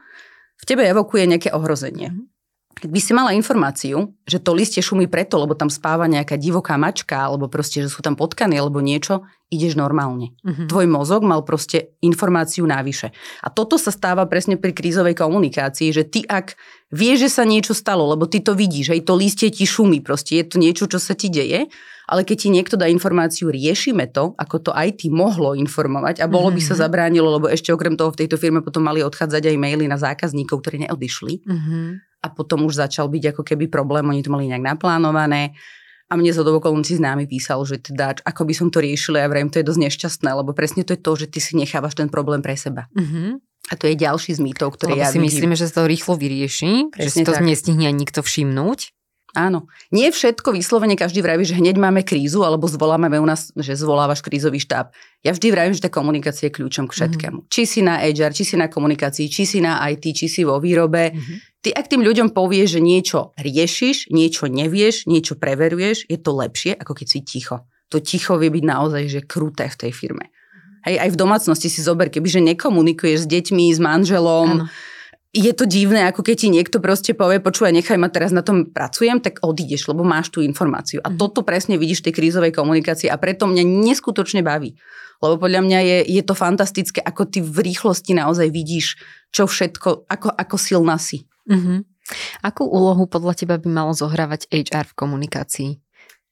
[0.62, 2.14] v tebe evokuje nejaké ohrozenie.
[2.14, 2.41] Mm-hmm.
[2.78, 6.74] Keď by si mala informáciu, že to listie šumí preto, lebo tam spáva nejaká divoká
[6.80, 10.32] mačka, alebo proste, že sú tam potkany, alebo niečo, ideš normálne.
[10.40, 10.64] Uh-huh.
[10.64, 13.12] Tvoj mozog mal proste informáciu návyše.
[13.44, 16.56] A toto sa stáva presne pri krízovej komunikácii, že ty ak
[16.92, 20.38] vieš, že sa niečo stalo, lebo ty to vidíš, aj to listie ti šumí, proste
[20.38, 21.72] je to niečo, čo sa ti deje,
[22.06, 26.28] ale keď ti niekto dá informáciu, riešime to, ako to aj ty mohlo informovať a
[26.28, 26.80] bolo by sa mhm.
[26.84, 30.60] zabránilo, lebo ešte okrem toho v tejto firme potom mali odchádzať aj maily na zákazníkov,
[30.60, 31.34] ktorí neodišli.
[31.48, 35.58] Uh-huh a potom už začal byť ako keby problém, oni to mali nejak naplánované.
[36.06, 39.48] A mne zo okolností známy písal, že teda, ako by som to riešila, ja vrajím,
[39.48, 42.44] to je dosť nešťastné, lebo presne to je to, že ty si nechávaš ten problém
[42.44, 42.86] pre seba.
[42.92, 43.40] Uh-huh.
[43.70, 45.30] A to je ďalší z mýtov, ktoré lebo ja si vidím.
[45.30, 47.46] myslíme, že sa to rýchlo vyrieši, presne že si to tak.
[47.46, 48.90] nestihne nikto všimnúť.
[49.32, 49.64] Áno.
[49.88, 54.20] Nie všetko vyslovene každý vraví, že hneď máme krízu, alebo zvoláme u nás, že zvolávaš
[54.20, 54.92] krízový štáb.
[55.24, 57.38] Ja vždy vravím, že tá komunikácia je kľúčom k všetkému.
[57.40, 57.52] Mm-hmm.
[57.52, 60.60] Či si na HR, či si na komunikácii, či si na IT, či si vo
[60.60, 61.16] výrobe.
[61.16, 61.64] Mm-hmm.
[61.64, 66.76] Ty ak tým ľuďom povieš, že niečo riešiš, niečo nevieš, niečo preveruješ, je to lepšie,
[66.76, 67.64] ako keď si ticho.
[67.88, 70.31] To ticho vie byť naozaj že kruté v tej firme.
[70.82, 74.64] Hej, aj v domácnosti si zober, kebyže nekomunikuješ s deťmi, s manželom, ano.
[75.30, 78.66] je to divné, ako keď ti niekto proste povie, počúvaj, nechaj ma teraz na tom
[78.66, 80.98] pracujem, tak odídeš, lebo máš tú informáciu.
[81.06, 81.16] A mm.
[81.22, 84.74] toto presne vidíš v tej krízovej komunikácii a preto mňa neskutočne baví.
[85.22, 88.98] Lebo podľa mňa je, je to fantastické, ako ty v rýchlosti naozaj vidíš,
[89.30, 91.30] čo všetko, ako, ako silná si.
[91.46, 91.86] Uh-huh.
[92.42, 95.70] Akú úlohu podľa teba by malo zohrávať HR v komunikácii?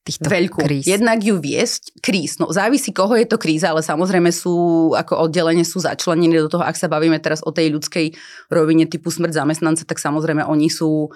[0.01, 0.65] Týchto Veľkú.
[0.65, 0.89] kríz.
[0.89, 2.41] Jednak ju viesť kríz.
[2.41, 6.65] No závisí, koho je to kríza, ale samozrejme sú, ako oddelenie sú začlenení do toho,
[6.65, 8.17] ak sa bavíme teraz o tej ľudskej
[8.49, 11.13] rovine typu smrť zamestnanca, tak samozrejme oni sú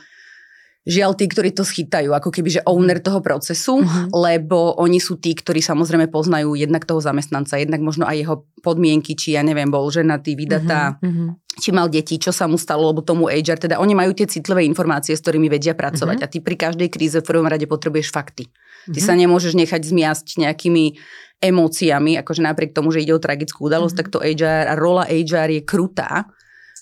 [0.85, 4.13] žiaľ tí, ktorí to schytajú, ako keby, že owner toho procesu, uh-huh.
[4.13, 9.17] lebo oni sú tí, ktorí samozrejme poznajú jednak toho zamestnanca, jednak možno aj jeho podmienky,
[9.17, 13.07] či ja neviem, bol ženatý, vydatá, uh-huh či mal deti, čo sa mu stalo, lebo
[13.07, 16.19] tomu HR, teda oni majú tie citlivé informácie, s ktorými vedia pracovať.
[16.19, 16.27] Uh-huh.
[16.27, 18.51] A ty pri každej kríze v prvom rade potrebuješ fakty.
[18.89, 19.07] Ty uh-huh.
[19.07, 20.97] sa nemôžeš nechať zmiasť nejakými
[21.45, 24.09] emóciami, akože napriek tomu, že ide o tragickú udalosť, uh-huh.
[24.09, 26.29] tak to HR a rola HR je krutá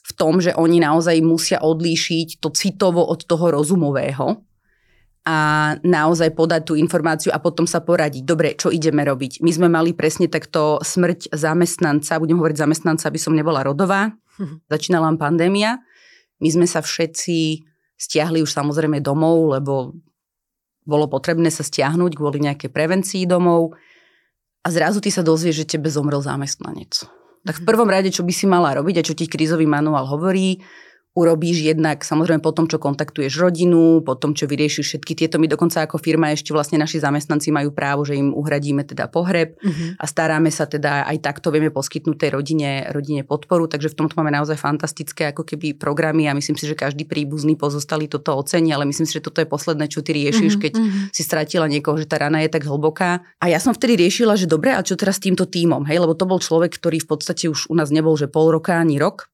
[0.02, 4.42] v tom, že oni naozaj musia odlíšiť to citovo od toho rozumového
[5.22, 5.38] a
[5.86, 8.26] naozaj podať tú informáciu a potom sa poradiť.
[8.26, 9.38] Dobre, čo ideme robiť?
[9.38, 14.10] My sme mali presne takto smrť zamestnanca, budem hovoriť zamestnanca, aby som nebola rodová,
[14.40, 14.64] Mhm.
[14.70, 15.78] Začínala pandémia,
[16.40, 17.62] my sme sa všetci
[17.94, 19.94] stiahli už samozrejme domov, lebo
[20.82, 23.74] bolo potrebné sa stiahnuť kvôli nejakej prevencii domov
[24.62, 27.06] a zrazu ty sa dozvieš, že tebe zomrel zamestnanec.
[27.42, 27.68] Tak v mhm.
[27.68, 30.62] prvom rade, čo by si mala robiť a čo ti krízový manuál hovorí,
[31.12, 35.37] urobíš jednak samozrejme po tom, čo kontaktuješ rodinu, po tom, čo vyriešiš všetky tieto.
[35.37, 39.61] My dokonca ako firma ešte vlastne naši zamestnanci majú právo, že im uhradíme teda pohreb
[39.61, 40.01] uh-huh.
[40.01, 44.16] a staráme sa teda aj takto vieme poskytnúť tej rodine, rodine podporu, takže v tomto
[44.16, 48.72] máme naozaj fantastické ako keby programy a myslím si, že každý príbuzný pozostali toto ocení,
[48.72, 50.64] ale myslím si, že toto je posledné, čo ty riešiš, uh-huh.
[50.64, 51.12] keď uh-huh.
[51.12, 53.20] si stratila niekoho, že tá rana je tak hlboká.
[53.37, 56.16] A ja som vtedy riešila, že dobre, a čo teraz s týmto týmom, hej, lebo
[56.16, 59.31] to bol človek, ktorý v podstate už u nás nebol, že pol roka ani rok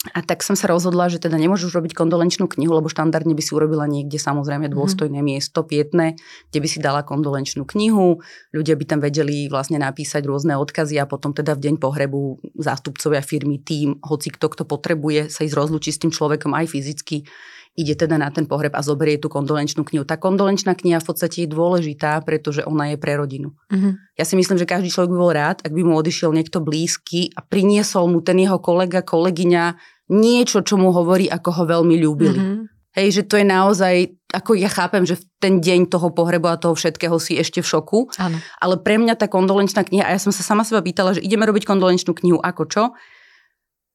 [0.00, 3.52] a tak som sa rozhodla, že teda nemôžeš robiť kondolenčnú knihu, lebo štandardne by si
[3.52, 4.72] urobila niekde samozrejme mhm.
[4.72, 5.36] dôstojné mm-hmm.
[5.36, 6.16] miesto, pietné,
[6.48, 8.24] kde by si dala kondolenčnú knihu.
[8.56, 13.20] Ľudia by tam vedeli vlastne napísať rôzne odkazy a potom teda v deň pohrebu zástupcovia
[13.20, 17.28] firmy, tým, hoci kto, kto potrebuje sa ísť rozlučiť s tým človekom aj fyzicky,
[17.78, 20.02] ide teda na ten pohreb a zoberie tú kondolenčnú knihu.
[20.02, 23.54] Tá kondolenčná kniha v podstate je dôležitá, pretože ona je pre rodinu.
[23.70, 24.18] Mm-hmm.
[24.18, 27.30] Ja si myslím, že každý človek by bol rád, ak by mu odišiel niekto blízky
[27.32, 29.78] a priniesol mu ten jeho kolega, kolegyňa
[30.10, 32.40] niečo, čo mu hovorí, ako ho veľmi ľúbili.
[32.42, 32.62] Mm-hmm.
[32.90, 33.94] Hej, že to je naozaj,
[34.34, 37.70] ako ja chápem, že v ten deň toho pohrebu a toho všetkého si ešte v
[37.70, 38.10] šoku.
[38.18, 38.34] Áno.
[38.58, 41.46] Ale pre mňa tá kondolenčná kniha, a ja som sa sama seba pýtala, že ideme
[41.46, 42.82] robiť kondolenčnú knihu ako čo,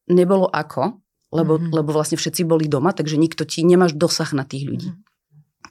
[0.08, 1.05] nebolo ako,
[1.36, 1.76] lebo, mm-hmm.
[1.76, 4.90] lebo vlastne všetci boli doma, takže nikto ti, nemáš dosah na tých ľudí.
[4.96, 5.14] Mm-hmm.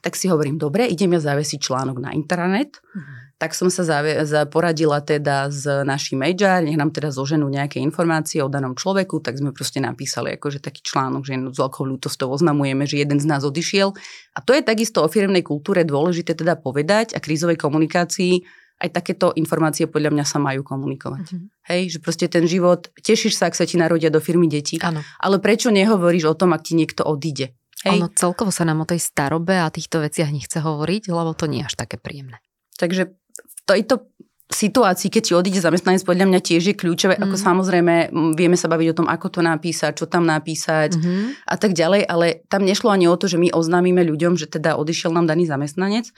[0.05, 3.41] Tak si hovorím, dobre, idem ja zavesiť článok na internet, mm-hmm.
[3.41, 7.81] tak som sa zave, za, poradila teda s našim HR, nech nám teda zoženú nejaké
[7.81, 12.29] informácie o danom človeku, tak sme proste napísali akože taký článok, že s veľkou ľútosťou
[12.29, 13.97] oznamujeme, že jeden z nás odišiel.
[14.37, 19.31] A to je takisto o firmnej kultúre dôležité teda povedať a krízovej komunikácii, aj takéto
[19.39, 21.25] informácie podľa mňa sa majú komunikovať.
[21.31, 21.47] Mm-hmm.
[21.71, 24.99] Hej, že proste ten život, tešíš sa, ak sa ti narodia do firmy deti, ano.
[25.19, 27.55] ale prečo nehovoríš o tom, ak ti niekto odíde?
[27.87, 28.01] Hej?
[28.01, 31.63] Ono celkovo sa nám o tej starobe a týchto veciach nechce hovoriť, lebo to nie
[31.63, 32.43] je až také príjemné.
[32.75, 34.11] Takže v tejto
[34.45, 37.23] situácii, keď ti odíde zamestnanec, podľa mňa tiež je kľúčové, mm.
[37.25, 37.93] ako samozrejme
[38.37, 41.49] vieme sa baviť o tom, ako to napísať, čo tam napísať mm-hmm.
[41.49, 44.77] a tak ďalej, ale tam nešlo ani o to, že my oznámime ľuďom, že teda
[44.77, 46.13] odišiel nám daný zamestnanec,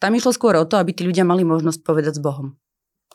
[0.00, 2.56] tam išlo skôr o to, aby tí ľudia mali možnosť povedať s Bohom.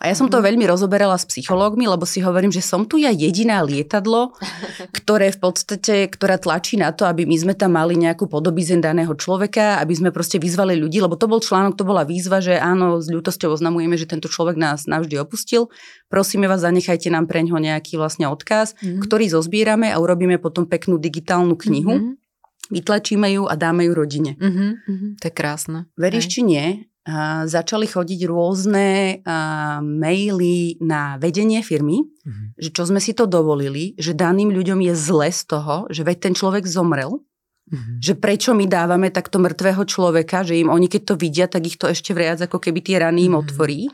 [0.04, 0.52] A ja som to mhm.
[0.52, 4.36] veľmi rozoberala s psychológmi, lebo si hovorím, že som tu ja jediná lietadlo,
[4.98, 9.16] ktoré v podstate, ktorá tlačí na to, aby my sme tam mali nejakú podobizeň daného
[9.16, 13.00] človeka, aby sme proste vyzvali ľudí, lebo to bol článok, to bola výzva, že áno,
[13.00, 15.72] s ľútosťou oznamujeme, že tento človek nás navždy opustil.
[16.12, 19.00] Prosíme vás, zanechajte nám preňho nejaký vlastne odkaz, mm.
[19.00, 21.96] ktorý zozbierame a urobíme potom peknú digitálnu knihu.
[21.96, 22.25] Mm-hmm
[22.72, 24.38] vytlačíme ju a dáme ju rodine.
[24.38, 25.80] Uh-huh, uh-huh, to je krásne.
[25.98, 32.58] Veríš či nie, a začali chodiť rôzne a, maily na vedenie firmy, uh-huh.
[32.58, 36.18] že čo sme si to dovolili, že daným ľuďom je zle z toho, že veď
[36.18, 38.02] ten človek zomrel, uh-huh.
[38.02, 41.78] že prečo my dávame takto mŕtvého človeka, že im oni keď to vidia, tak ich
[41.78, 43.46] to ešte viac ako keby tie rany im uh-huh.
[43.46, 43.86] otvorí.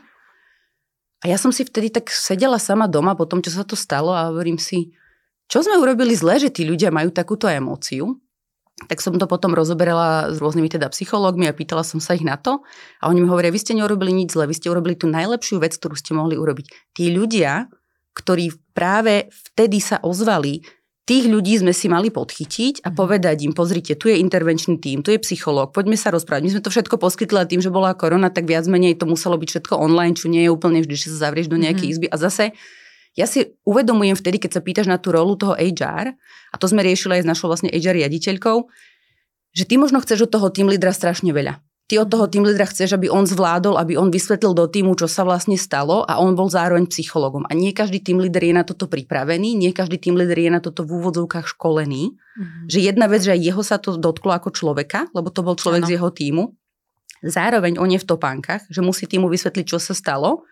[1.22, 4.16] A ja som si vtedy tak sedela sama doma po tom, čo sa to stalo
[4.16, 4.96] a hovorím si,
[5.52, 8.16] čo sme urobili zle, že tí ľudia majú takúto emóciu
[8.88, 12.40] tak som to potom rozoberala s rôznymi teda psychológmi a pýtala som sa ich na
[12.40, 12.64] to.
[12.98, 15.76] A oni mi hovoria, vy ste neurobili nič zle, vy ste urobili tú najlepšiu vec,
[15.76, 16.96] ktorú ste mohli urobiť.
[16.96, 17.70] Tí ľudia,
[18.16, 20.64] ktorí práve vtedy sa ozvali,
[21.02, 22.96] tých ľudí sme si mali podchytiť a mhm.
[22.96, 26.42] povedať im, pozrite, tu je intervenčný tím, tu je psychológ, poďme sa rozprávať.
[26.46, 29.48] My sme to všetko poskytli tým, že bola korona, tak viac menej to muselo byť
[29.50, 31.94] všetko online, čo nie je úplne vždy, že sa zavrieš do nejakej mm-hmm.
[31.98, 32.06] izby.
[32.08, 32.44] A zase
[33.12, 36.16] ja si uvedomujem vtedy, keď sa pýtaš na tú rolu toho HR,
[36.52, 38.56] a to sme riešili aj s našou vlastne HR riaditeľkou,
[39.52, 41.60] že ty možno chceš od toho tým lídra strašne veľa.
[41.92, 45.04] Ty od toho tým lídra chceš, aby on zvládol, aby on vysvetlil do týmu, čo
[45.04, 47.44] sa vlastne stalo a on bol zároveň psychologom.
[47.44, 50.60] A nie každý tým líder je na toto pripravený, nie každý tým líder je na
[50.64, 52.16] toto v úvodzovkách školený.
[52.16, 52.64] Mm-hmm.
[52.72, 55.84] Že jedna vec, že aj jeho sa to dotklo ako človeka, lebo to bol človek
[55.84, 55.88] ano.
[55.90, 56.44] z jeho týmu.
[57.20, 60.48] Zároveň on je v topánkach, že musí týmu vysvetliť, čo sa stalo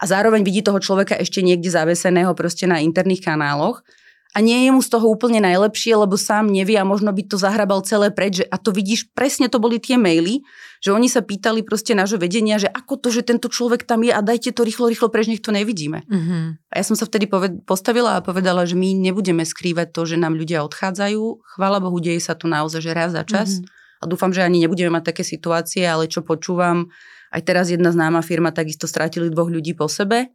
[0.00, 3.84] a zároveň vidí toho človeka ešte niekde zaveseného proste na interných kanáloch
[4.34, 7.38] a nie je mu z toho úplne najlepšie, lebo sám nevie a možno by to
[7.38, 8.42] zahrabal celé preč.
[8.42, 10.42] Že, a to vidíš, presne to boli tie maily,
[10.82, 14.10] že oni sa pýtali proste nášho vedenia, že ako to, že tento človek tam je
[14.10, 16.02] a dajte to rýchlo, rýchlo preč, nech to nevidíme.
[16.10, 16.42] Mm-hmm.
[16.66, 20.18] A ja som sa vtedy poved- postavila a povedala, že my nebudeme skrývať to, že
[20.18, 21.54] nám ľudia odchádzajú.
[21.54, 23.62] Chvála Bohu, deje sa tu naozaj, že raz za čas.
[23.62, 24.02] Mm-hmm.
[24.02, 26.90] A dúfam, že ani nebudeme mať také situácie, ale čo počúvam,
[27.34, 30.30] aj teraz jedna známa firma takisto strátili dvoch ľudí po sebe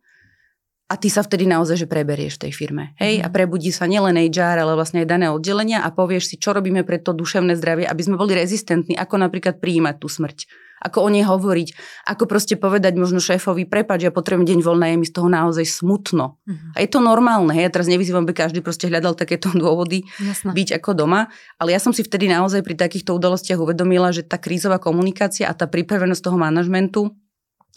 [0.89, 2.83] a ty sa vtedy naozaj, že preberieš v tej firme.
[2.97, 3.21] Hej?
[3.21, 3.23] Mm.
[3.23, 6.81] A prebudí sa nielen HR, ale vlastne aj dané oddelenia a povieš si, čo robíme
[6.81, 10.49] pre to duševné zdravie, aby sme boli rezistentní, ako napríklad prijímať tú smrť.
[10.79, 11.69] Ako o nej hovoriť,
[12.07, 15.65] ako proste povedať možno šéfovi, prepač, ja potrebujem deň voľna, je mi z toho naozaj
[15.67, 16.39] smutno.
[16.43, 16.75] Uh-huh.
[16.75, 20.55] A je to normálne, hej, ja teraz nevyzývam, aby každý proste hľadal takéto dôvody Jasne.
[20.55, 21.27] byť ako doma,
[21.59, 25.53] ale ja som si vtedy naozaj pri takýchto udalostiach uvedomila, že tá krízová komunikácia a
[25.53, 27.11] tá pripravenosť toho manažmentu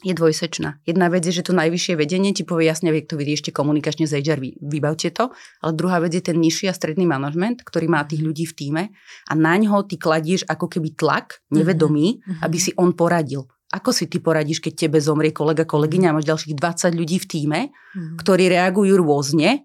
[0.03, 0.83] je dvojsečná.
[0.83, 4.25] Jedna vec je, že to najvyššie vedenie ti povie jasne, vie, to vyriešte komunikačne z
[4.25, 5.31] HR, vy, vybavte to,
[5.63, 8.83] ale druhá vec je ten nižší a stredný manažment, ktorý má tých ľudí v týme
[9.31, 12.43] a na ňo ty kladieš ako keby tlak nevedomý, mm-hmm.
[12.43, 13.47] aby si on poradil.
[13.73, 17.27] Ako si ty poradíš, keď tebe zomrie kolega, kolegyňa a máš ďalších 20 ľudí v
[17.31, 18.17] týme, mm-hmm.
[18.21, 19.65] ktorí reagujú rôzne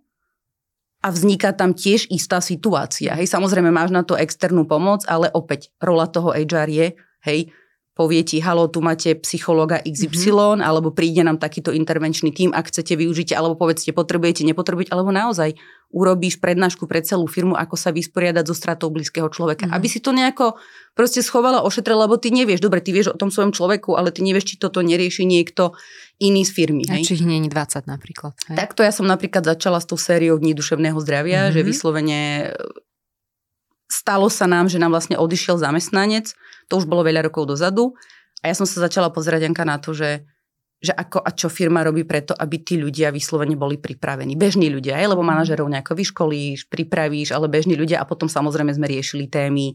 [1.04, 3.14] a vzniká tam tiež istá situácia.
[3.18, 6.88] Hej, samozrejme máš na to externú pomoc, ale opäť rola toho HR je,
[7.26, 7.40] hej,
[7.98, 10.62] povie ti, halo, tu máte psychologa XY, mm-hmm.
[10.62, 15.58] alebo príde nám takýto intervenčný tým, ak chcete využiť, alebo povedzte, potrebujete, nepotrebujete, alebo naozaj
[15.90, 19.66] urobíš prednášku pre celú firmu, ako sa vysporiadať so stratou blízkeho človeka.
[19.66, 19.78] Mm-hmm.
[19.82, 20.62] Aby si to nejako
[20.94, 24.22] proste schovala, ošetrila, lebo ty nevieš, dobre, ty vieš o tom svojom človeku, ale ty
[24.22, 25.74] nevieš, či toto nerieši niekto
[26.22, 26.86] iný z firmy.
[26.86, 27.02] Hej?
[27.02, 28.38] A či ich nie je 20 napríklad.
[28.52, 28.58] Hej?
[28.62, 31.56] Takto ja som napríklad začala s tou sériou Dní duševného zdravia, mm-hmm.
[31.56, 32.20] že vyslovene
[33.88, 36.32] stalo sa nám, že nám vlastne odišiel zamestnanec,
[36.68, 37.96] to už bolo veľa rokov dozadu
[38.44, 40.28] a ja som sa začala pozerať Janka na to, že
[40.78, 44.38] že ako a čo firma robí preto, aby tí ľudia vyslovene boli pripravení.
[44.38, 48.86] Bežní ľudia, aj, lebo manažerov nejako vyškolíš, pripravíš, ale bežní ľudia a potom samozrejme sme
[48.86, 49.74] riešili témy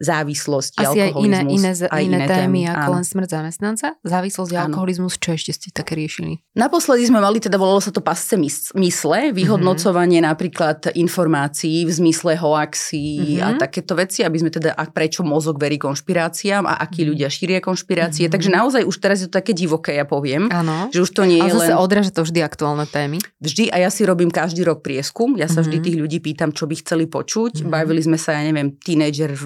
[0.00, 2.96] závislosť, Asi aj iné, iné, aj iné, iné témy, témy ako áno.
[2.96, 3.86] len smrť zamestnanca?
[4.00, 6.40] Závislosť a alkoholizmus, čo ešte ste také riešili?
[6.56, 8.40] Naposledy sme mali, teda volalo sa to pasce
[8.72, 10.32] mysle, vyhodnocovanie mm-hmm.
[10.32, 13.44] napríklad informácií v zmysle hoaxí mm-hmm.
[13.44, 17.10] a takéto veci, aby sme teda, a prečo mozog verí konšpiráciám a akí mm-hmm.
[17.12, 18.24] ľudia šíria konšpirácie.
[18.26, 18.34] Mm-hmm.
[18.40, 20.48] Takže naozaj už teraz je to také divoké, ja poviem.
[20.48, 20.88] Áno.
[20.96, 21.78] Že už to nie je zase len...
[21.78, 23.20] odráža to vždy aktuálne témy.
[23.44, 25.36] Vždy a ja si robím každý rok prieskum.
[25.36, 25.64] Ja sa mm-hmm.
[25.68, 27.60] vždy tých ľudí pýtam, čo by chceli počuť.
[27.60, 27.68] Mm-hmm.
[27.68, 29.36] Bavili sme sa, ja neviem, tínedžer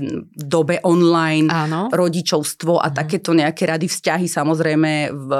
[0.44, 1.88] dobe online, Áno.
[1.90, 2.94] rodičovstvo a mm.
[2.94, 4.26] takéto nejaké rady vzťahy.
[4.28, 5.30] Samozrejme v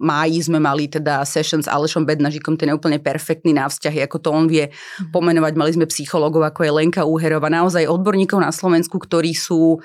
[0.00, 4.16] máji sme mali teda session s Alešom Bednažikom, ten je úplne perfektný na vzťahy, ako
[4.18, 5.12] to on vie mm.
[5.12, 5.52] pomenovať.
[5.54, 9.78] Mali sme psychologov, ako je Lenka Úherová, naozaj odborníkov na Slovensku, ktorí sú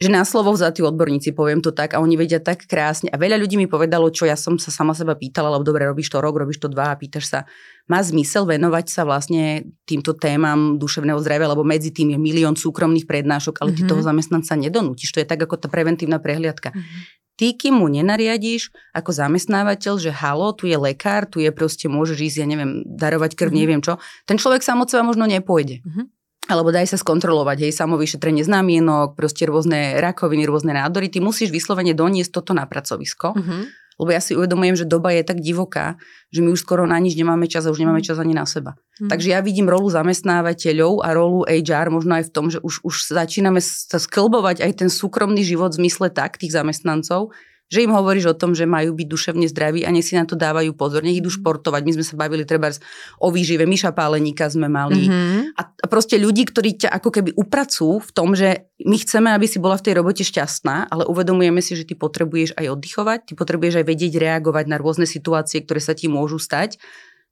[0.00, 3.12] že na slovo vzatí odborníci, poviem to tak, a oni vedia tak krásne.
[3.12, 6.08] A veľa ľudí mi povedalo, čo ja som sa sama seba pýtala, lebo dobre, robíš
[6.08, 7.38] to rok, robíš to dva a pýtaš sa,
[7.84, 13.04] má zmysel venovať sa vlastne týmto témam duševného zdravia, lebo medzi tým je milión súkromných
[13.04, 13.76] prednášok, ale mm-hmm.
[13.76, 13.90] ty mhm.
[13.92, 15.12] toho zamestnanca nedonútiš.
[15.12, 16.72] To je tak ako tá preventívna prehliadka.
[16.72, 17.00] Mm-hmm.
[17.36, 22.20] Ty, kým mu nenariadíš ako zamestnávateľ, že halo, tu je lekár, tu je proste, môžeš
[22.24, 23.60] ísť, ja neviem, darovať krv, mm-hmm.
[23.60, 25.84] neviem čo, ten človek sám od seba možno nepôjde.
[25.84, 31.52] Mm-hmm alebo daj sa skontrolovať, hej, samovyšetrenie znamienok, proste rôzne rakoviny, rôzne nádory, ty musíš
[31.52, 33.62] vyslovene doniesť toto na pracovisko, mm-hmm.
[34.00, 36.00] lebo ja si uvedomujem, že doba je tak divoká,
[36.32, 38.08] že my už skoro na nič nemáme čas a už nemáme mhm.
[38.08, 38.74] čas ani na seba.
[38.74, 39.10] Mm-hmm.
[39.12, 43.12] Takže ja vidím rolu zamestnávateľov a rolu HR možno aj v tom, že už, už
[43.12, 47.36] začíname sa sklbovať aj ten súkromný život v zmysle tak tých zamestnancov,
[47.70, 50.34] že im hovoríš o tom, že majú byť duševne zdraví a nech si na to
[50.34, 51.38] dávajú pozor, nech idú mhm.
[51.40, 51.82] športovať.
[51.86, 52.74] My sme sa bavili treba
[53.22, 55.06] o výžive, Miša Páleníka sme mali.
[55.06, 55.54] Mm-hmm.
[55.54, 59.46] A, a proste ľudí, ktorí ťa ako keby upracujú v tom, že my chceme, aby
[59.46, 63.32] si bola v tej robote šťastná, ale uvedomujeme si, že ty potrebuješ aj oddychovať, ty
[63.38, 66.80] potrebuješ aj vedieť reagovať na rôzne situácie, ktoré sa ti môžu stať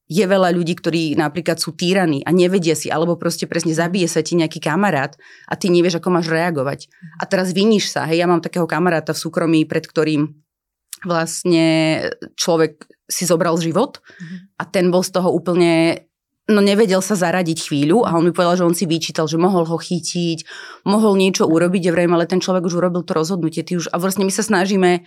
[0.09, 4.25] je veľa ľudí, ktorí napríklad sú týraní a nevedia si, alebo proste presne zabije sa
[4.25, 5.12] ti nejaký kamarát
[5.44, 6.88] a ty nevieš, ako máš reagovať.
[7.21, 8.09] A teraz viníš sa.
[8.09, 10.33] Hej, ja mám takého kamaráta v súkromí, pred ktorým
[11.05, 12.01] vlastne
[12.35, 14.01] človek si zobral život
[14.57, 16.03] a ten bol z toho úplne
[16.49, 19.68] no nevedel sa zaradiť chvíľu a on mi povedal, že on si vyčítal, že mohol
[19.68, 20.49] ho chytiť,
[20.88, 23.61] mohol niečo urobiť, ja vrejme, ale ten človek už urobil to rozhodnutie.
[23.61, 25.05] Ty už, a vlastne my sa snažíme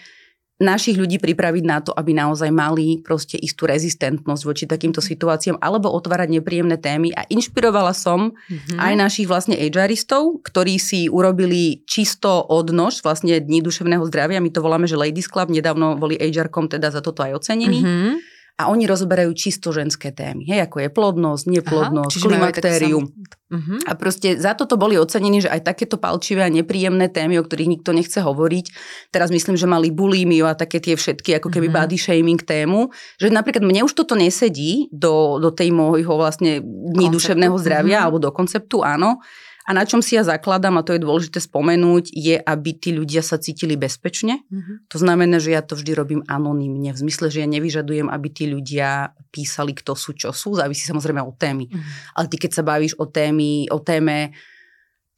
[0.62, 5.89] našich ľudí pripraviť na to, aby naozaj mali proste istú rezistentnosť voči takýmto situáciám alebo
[5.89, 8.78] otvárať nepríjemné témy a inšpirovala som mm-hmm.
[8.78, 14.62] aj našich vlastne HRistov, ktorí si urobili čisto odnož vlastne Dní duševného zdravia, my to
[14.62, 17.82] voláme, že Ladies Club, nedávno boli HR-kom teda za toto aj ocenení.
[17.82, 18.31] Mm-hmm
[18.62, 23.10] a oni rozberajú čisto ženské témy, hej, ako je plodnosť, neplodnosť, Aha, klimaktérium.
[23.52, 23.80] Uh-huh.
[23.89, 27.82] A proste za toto boli ocenení, že aj takéto palčivé a nepríjemné témy, o ktorých
[27.82, 28.65] nikto nechce hovoriť,
[29.10, 31.84] teraz myslím, že mali bulímiu a také tie všetky ako keby uh-huh.
[31.89, 37.10] body shaming tému, že napríklad mne už toto nesedí do, do tej môjho vlastne dní
[37.10, 38.06] duševného zdravia uh-huh.
[38.08, 39.19] alebo do konceptu, áno,
[39.62, 43.21] a na čom si ja zakladám, a to je dôležité spomenúť, je, aby tí ľudia
[43.21, 44.41] sa cítili bezpečne.
[44.50, 44.89] Mm-hmm.
[44.89, 48.50] To znamená, že ja to vždy robím anonymne, v zmysle, že ja nevyžadujem, aby tí
[48.50, 51.69] ľudia písali, kto sú, čo sú, závisí samozrejme od témy.
[51.69, 52.17] Mm-hmm.
[52.17, 54.34] Ale ty, keď sa bavíš o, témy, o téme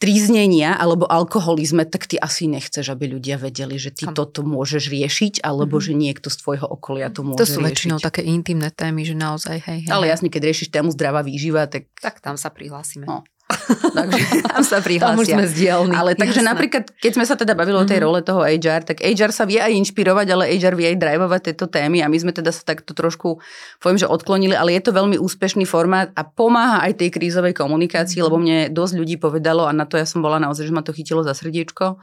[0.03, 5.33] tríznenia alebo alkoholizme, tak ty asi nechceš, aby ľudia vedeli, že ty toto môžeš riešiť,
[5.39, 5.95] alebo mm-hmm.
[5.95, 7.71] že niekto z tvojho okolia to môže To sú riešiť.
[7.71, 9.91] väčšinou také intimné témy, že naozaj hej, hej.
[9.95, 11.87] Ale jasne, keď riešiš tému zdravá výživa, tak...
[12.03, 13.07] Tak tam sa prihlásime.
[13.07, 13.23] No.
[13.97, 15.15] takže tam sa prihlásia.
[15.15, 15.93] Tam už sme zdielni.
[15.95, 16.51] Ale takže Jasné.
[16.51, 17.87] napríklad, keď sme sa teda bavili mm-hmm.
[17.87, 18.05] o tej mhm.
[18.05, 21.65] role toho HR, tak HR sa vie aj inšpirovať, ale HR vie aj drivovať tieto
[21.71, 23.39] témy a my sme teda sa takto trošku,
[23.79, 28.19] poviem, že odklonili, ale je to veľmi úspešný formát a pomáha aj tej krízovej komunikácii,
[28.19, 28.27] mm-hmm.
[28.33, 30.95] lebo mne dosť ľudí povedalo a na to ja som bola naozaj, že ma to
[30.95, 32.01] chytilo za srdiečko,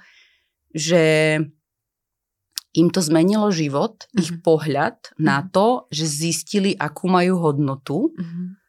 [0.71, 1.03] že
[2.71, 4.21] im to zmenilo život, mm-hmm.
[4.23, 5.25] ich pohľad mm-hmm.
[5.27, 8.15] na to, že zistili, akú majú hodnotu.
[8.15, 8.60] Mm-hmm.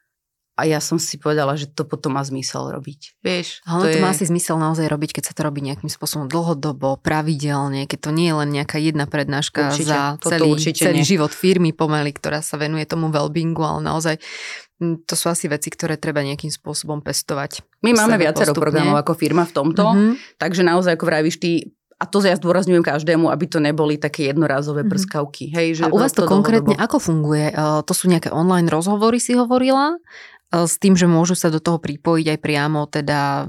[0.62, 3.18] A ja som si povedala, že to potom má zmysel robiť.
[3.18, 4.04] Vieš, Ale to, to je...
[4.06, 8.10] má si zmysel naozaj robiť, keď sa to robí nejakým spôsobom dlhodobo, pravidelne, keď to
[8.14, 12.54] nie je len nejaká jedna prednáška určite, za celý, celý život firmy pomaly, ktorá sa
[12.54, 14.22] venuje tomu wellbeingu, ale naozaj
[15.02, 17.62] to sú asi veci, ktoré treba nejakým spôsobom pestovať.
[17.82, 18.62] My máme viacero postupne.
[18.62, 20.38] programov ako firma v tomto, mm-hmm.
[20.38, 24.82] takže naozaj, ako vravíš ty, a to ja zdôrazňujem každému, aby to neboli také jednorazové
[24.82, 24.90] mhm.
[24.90, 25.54] prskavky.
[25.54, 26.86] Hej, že a u vás to, to konkrétne dlhodobo.
[26.90, 27.54] ako funguje?
[27.86, 29.94] To sú nejaké online rozhovory, si hovorila?
[30.52, 33.48] S tým, že môžu sa do toho pripojiť aj priamo teda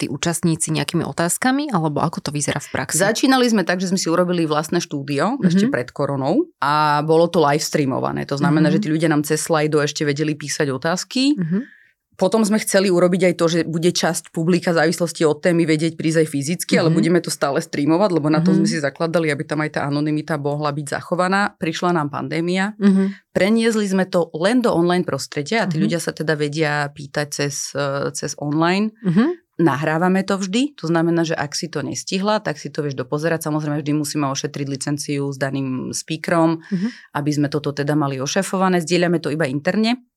[0.00, 2.96] tí účastníci nejakými otázkami, alebo ako to vyzerá v praxi?
[2.96, 5.48] Začínali sme tak, že sme si urobili vlastné štúdio mm-hmm.
[5.52, 8.24] ešte pred koronou a bolo to live streamované.
[8.24, 8.80] To znamená, mm-hmm.
[8.80, 11.36] že tí ľudia nám cez slajdo ešte vedeli písať otázky.
[11.36, 11.79] Mm-hmm
[12.20, 15.96] potom sme chceli urobiť aj to, že bude časť publika v závislosti od témy vedieť
[15.96, 16.82] prísť aj fyzicky, mm-hmm.
[16.84, 16.96] ale mhm.
[17.00, 18.68] budeme to stále streamovať, lebo na to mm-hmm.
[18.68, 21.56] sme si zakladali, aby tam aj tá anonimita mohla byť zachovaná.
[21.56, 23.32] Prišla nám pandémia, mm-hmm.
[23.32, 25.82] preniesli sme to len do online prostredia a tí mm-hmm.
[25.88, 28.92] ľudia sa teda vedia pýtať cez, e, cez online.
[29.00, 29.28] Mm-hmm.
[29.60, 33.44] Nahrávame to vždy, to znamená, že ak si to nestihla, tak si to vieš dopozerať.
[33.44, 36.90] Samozrejme, vždy musíme ošetriť licenciu s daným speakerom, mm-hmm.
[37.16, 38.80] aby sme toto teda mali ošefované.
[38.80, 40.09] Zdieľame to iba interne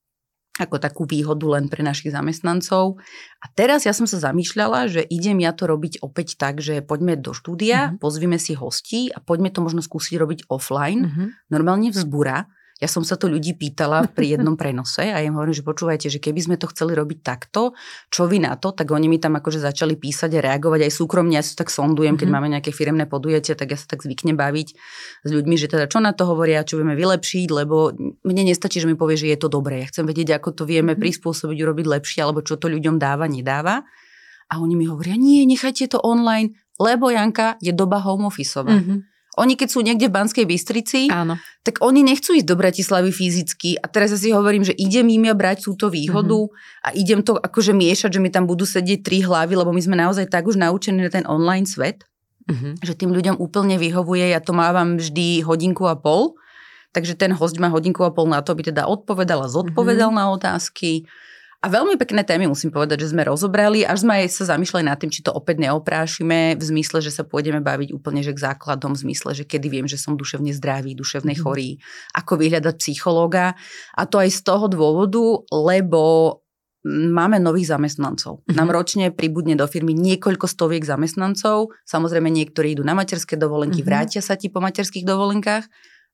[0.54, 3.02] ako takú výhodu len pre našich zamestnancov.
[3.42, 7.18] A teraz ja som sa zamýšľala, že idem ja to robiť opäť tak, že poďme
[7.18, 8.02] do štúdia, mm-hmm.
[8.02, 11.28] pozvime si hostí a poďme to možno skúsiť robiť offline, mm-hmm.
[11.50, 12.46] normálne vzbúra
[12.82, 16.20] ja som sa to ľudí pýtala pri jednom prenose a im hovorím, že počúvajte, že
[16.20, 17.78] keby sme to chceli robiť takto,
[18.10, 21.38] čo vy na to, tak oni mi tam akože začali písať a reagovať aj súkromne,
[21.38, 22.34] ja si tak sondujem, keď mm-hmm.
[22.34, 24.68] máme nejaké firemné podujatie, tak ja sa tak zvyknem baviť
[25.24, 27.94] s ľuďmi, že teda čo na to hovoria, čo vieme vylepšiť, lebo
[28.26, 29.86] mne nestačí, že mi povie, že je to dobré.
[29.86, 31.04] Ja chcem vedieť, ako to vieme mm-hmm.
[31.04, 33.86] prispôsobiť, urobiť lepšie, alebo čo to ľuďom dáva, nedáva.
[34.52, 38.76] A oni mi hovoria, nie, nechajte to online, lebo Janka je doba home officeová.
[38.76, 39.13] Mm-hmm.
[39.34, 41.42] Oni keď sú niekde v Banskej Bystrici, Áno.
[41.66, 43.82] tak oni nechcú ísť do Bratislavy fyzicky.
[43.82, 46.86] A teraz ja si hovorím, že idem im ja brať túto výhodu mm-hmm.
[46.86, 49.98] a idem to akože miešať, že mi tam budú sedieť tri hlavy, lebo my sme
[49.98, 52.06] naozaj tak už naučení na ten online svet,
[52.46, 52.86] mm-hmm.
[52.86, 54.30] že tým ľuďom úplne vyhovuje.
[54.30, 56.38] Ja to mávam vždy hodinku a pol,
[56.94, 60.30] takže ten host má hodinku a pol na to, aby teda odpovedal a zodpovedal mm-hmm.
[60.30, 61.10] na otázky.
[61.64, 65.00] A veľmi pekné témy musím povedať, že sme rozobrali, až sme aj sa zamýšľali nad
[65.00, 68.92] tým, či to opäť neoprášime v zmysle, že sa pôjdeme baviť úplne že k základom,
[68.92, 71.40] v zmysle, že kedy viem, že som duševne zdravý, duševne mhm.
[71.40, 71.80] chorý,
[72.20, 73.56] ako vyhľadať psychológa.
[73.96, 75.24] A to aj z toho dôvodu,
[75.56, 76.44] lebo
[76.84, 78.44] máme nových zamestnancov.
[78.52, 78.76] Nám mhm.
[78.76, 81.72] ročne pribudne do firmy niekoľko stoviek zamestnancov.
[81.88, 83.88] Samozrejme, niektorí idú na materské dovolenky, mm-hmm.
[83.88, 85.64] vrátia sa ti po materských dovolenkách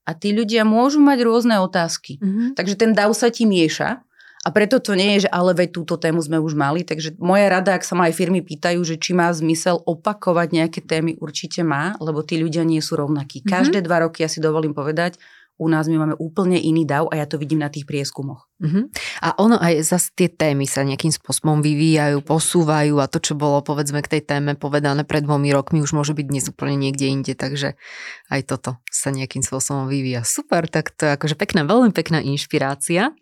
[0.06, 2.22] a tí ľudia môžu mať rôzne otázky.
[2.22, 2.48] Mm-hmm.
[2.54, 4.06] Takže ten dav sa ti mieša
[4.40, 6.88] a preto to nie je, že ale veď túto tému sme už mali.
[6.88, 10.80] Takže moja rada, ak sa ma aj firmy pýtajú, že či má zmysel opakovať nejaké
[10.80, 13.44] témy, určite má, lebo tí ľudia nie sú rovnakí.
[13.44, 13.52] Mm-hmm.
[13.52, 15.20] Každé dva roky, ja si dovolím povedať,
[15.60, 18.48] u nás my máme úplne iný dav a ja to vidím na tých prieskumoch.
[18.60, 18.92] Uh-huh.
[19.24, 23.64] A ono aj zase tie témy sa nejakým spôsobom vyvíjajú, posúvajú a to, čo bolo
[23.64, 27.34] povedzme k tej téme povedané pred dvomi rokmi, už môže byť dnes úplne niekde inde,
[27.40, 27.80] takže
[28.28, 30.28] aj toto sa nejakým spôsobom vyvíja.
[30.28, 33.16] Super, tak to je akože pekná, veľmi pekná inšpirácia.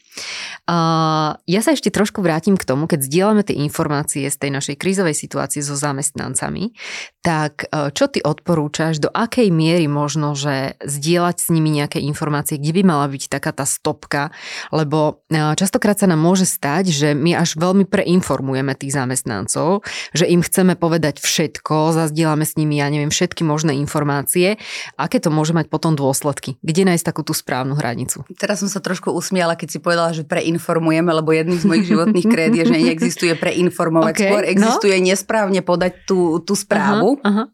[0.65, 4.76] Uh, ja sa ešte trošku vrátim k tomu, keď zdieľame tie informácie z tej našej
[4.82, 6.73] krízovej situácie so zamestnancami,
[7.21, 12.27] tak uh, čo ty odporúčaš, do akej miery možno, že zdieľať s nimi nejaké informácie,
[12.30, 14.30] kde by mala byť taká tá stopka,
[14.72, 20.28] lebo uh, častokrát sa nám môže stať, že my až veľmi preinformujeme tých zamestnancov, že
[20.28, 24.60] im chceme povedať všetko, zazdielame s nimi, ja neviem, všetky možné informácie,
[25.00, 28.26] aké to môže mať potom dôsledky, kde nájsť takú tú správnu hranicu.
[28.36, 32.28] Teraz som sa trošku usmiala, keď si povedala, že preinformujeme, lebo jedným z mojich životných
[32.28, 34.52] kréd je, že neexistuje preinformovať, okay, skôr no.
[34.52, 35.06] existuje no?
[35.13, 37.20] nesprávne podať tú, tú správu.
[37.22, 37.46] Aha, aha.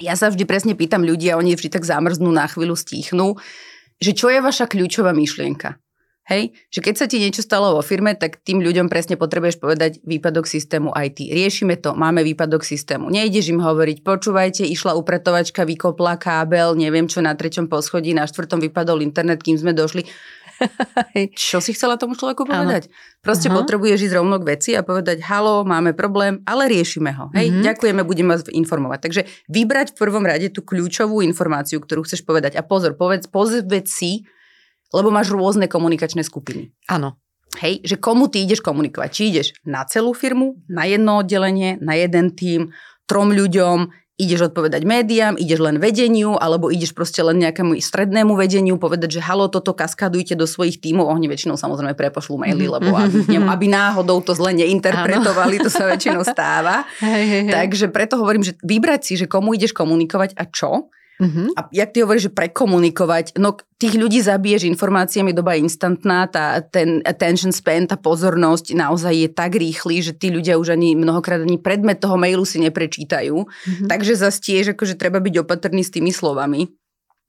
[0.00, 3.38] Ja sa vždy presne pýtam ľudí a oni vždy tak zamrznú, na chvíľu stíchnú,
[4.02, 5.78] že čo je vaša kľúčová myšlienka?
[6.22, 9.98] Hej, že keď sa ti niečo stalo vo firme, tak tým ľuďom presne potrebuješ povedať
[10.06, 11.18] výpadok systému IT.
[11.18, 13.10] Riešime to, máme výpadok systému.
[13.10, 18.62] Nejdeš im hovoriť, počúvajte, išla upratovačka, vykopla kábel, neviem čo, na treťom poschodí, na štvrtom
[18.62, 20.06] vypadol internet, kým sme došli.
[21.38, 22.88] Čo si chcela tomu človeku povedať?
[22.88, 22.94] Áno.
[23.22, 23.62] Proste uh-huh.
[23.62, 27.30] potrebuješ ísť rovno k veci a povedať, halo, máme problém, ale riešime ho.
[27.34, 27.64] Hej, uh-huh.
[27.66, 28.98] ďakujeme, budeme vás informovať.
[29.02, 32.58] Takže vybrať v prvom rade tú kľúčovú informáciu, ktorú chceš povedať.
[32.58, 34.26] A pozor, povedz, pozveď si,
[34.92, 36.74] lebo máš rôzne komunikačné skupiny.
[36.90, 37.18] Áno.
[37.60, 39.10] Hej, že komu ty ideš komunikovať.
[39.12, 42.72] Či ideš na celú firmu, na jedno oddelenie, na jeden tým,
[43.04, 48.76] trom ľuďom, ideš odpovedať médiám, ideš len vedeniu, alebo ideš proste len nejakému strednému vedeniu
[48.76, 51.08] povedať, že halo, toto kaskadujte do svojich tímov.
[51.08, 52.72] Oni väčšinou samozrejme prepošľú maily, mhm.
[52.76, 56.84] lebo aby, neviem, aby náhodou to zle neinterpretovali, to sa väčšinou stáva.
[57.00, 57.54] Hej, hej, hej.
[57.54, 61.52] Takže preto hovorím, že vybrať si, že komu ideš komunikovať a čo Uh-huh.
[61.54, 66.62] A jak ty hovoríš, že prekomunikovať, no tých ľudí zabiješ informáciami, doba je instantná, tá,
[66.64, 71.42] ten attention span, tá pozornosť naozaj je tak rýchly, že tí ľudia už ani mnohokrát
[71.42, 73.36] ani predmet toho mailu si neprečítajú.
[73.36, 73.86] Uh-huh.
[73.86, 76.70] Takže zase tiež akože treba byť opatrný s tými slovami.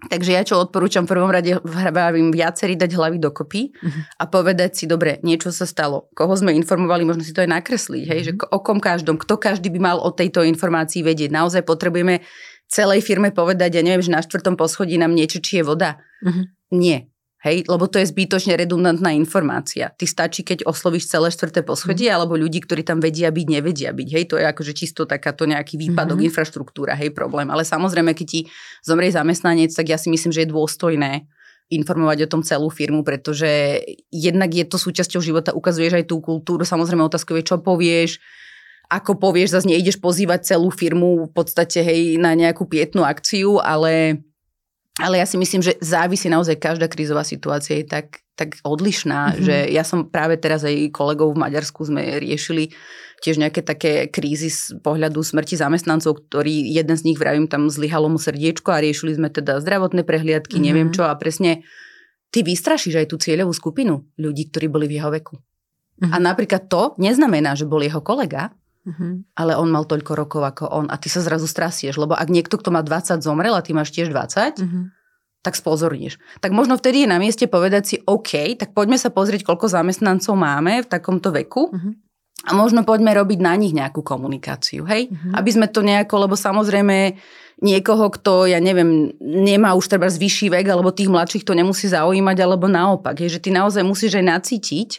[0.04, 4.20] Takže ja čo odporúčam, v prvom rade vravím viacerí dať hlavy dokopy uh-huh.
[4.20, 8.04] a povedať si, dobre, niečo sa stalo, koho sme informovali, možno si to aj nakresliť,
[8.12, 8.36] hej, uh-huh.
[8.36, 11.32] že o kom každom, kto každý by mal o tejto informácii vedieť.
[11.32, 12.20] Naozaj potrebujeme
[12.74, 16.02] celej firme povedať, ja neviem, že na štvrtom poschodí nám niečo, či je voda.
[16.26, 16.50] Uh-huh.
[16.74, 17.14] Nie.
[17.44, 19.92] Hej, lebo to je zbytočne redundantná informácia.
[19.92, 22.16] Ty stačí, keď oslovíš celé štvrté poschodie, mm.
[22.16, 24.08] alebo ľudí, ktorí tam vedia byť, nevedia byť.
[24.16, 26.32] Hej, to je akože čisto takáto nejaký výpadok, mm-hmm.
[26.32, 27.52] infraštruktúra, hej, problém.
[27.52, 28.40] Ale samozrejme, keď ti
[28.80, 31.28] zomrie zamestnanec, tak ja si myslím, že je dôstojné
[31.68, 36.64] informovať o tom celú firmu, pretože jednak je to súčasťou života, ukazuješ aj tú kultúru,
[36.64, 38.24] samozrejme otázkou je, čo povieš,
[38.90, 44.24] ako povieš, zase neideš pozývať celú firmu v podstate hej, na nejakú pietnú akciu, ale,
[45.00, 49.44] ale ja si myslím, že závisí naozaj každá krízová situácia je tak, tak odlišná, mm-hmm.
[49.44, 52.74] že ja som práve teraz aj kolegov v Maďarsku sme riešili
[53.24, 58.12] tiež nejaké také krízy z pohľadu smrti zamestnancov, ktorí jeden z nich, vravím, tam zlyhalo
[58.12, 60.68] mu srdiečko a riešili sme teda zdravotné prehliadky, mm-hmm.
[60.68, 61.64] neviem čo a presne
[62.34, 65.40] ty vystrašíš aj tú cieľovú skupinu ľudí, ktorí boli v jeho veku.
[65.40, 66.12] Mm-hmm.
[66.12, 68.52] A napríklad to neznamená, že bol jeho kolega,
[68.84, 69.24] Uh-huh.
[69.40, 72.60] Ale on mal toľko rokov ako on a ty sa zrazu strasieš, lebo ak niekto,
[72.60, 74.60] kto má 20 zomrel a ty máš tiež 20, uh-huh.
[74.60, 74.82] Mhm.
[75.40, 76.20] tak spozorníš.
[76.44, 80.36] Tak možno vtedy je na mieste povedať si, OK, tak poďme sa pozrieť, koľko zamestnancov
[80.36, 81.94] máme v takomto veku uh-huh.
[82.48, 85.08] a možno poďme robiť na nich nejakú komunikáciu, hej?
[85.08, 85.32] Uh-huh.
[85.40, 87.16] Aby sme to nejako, lebo samozrejme
[87.64, 92.38] niekoho, kto, ja neviem, nemá už treba vyšší vek, alebo tých mladších to nemusí zaujímať,
[92.44, 94.90] alebo naopak, je, že ty naozaj musíš aj nacítiť,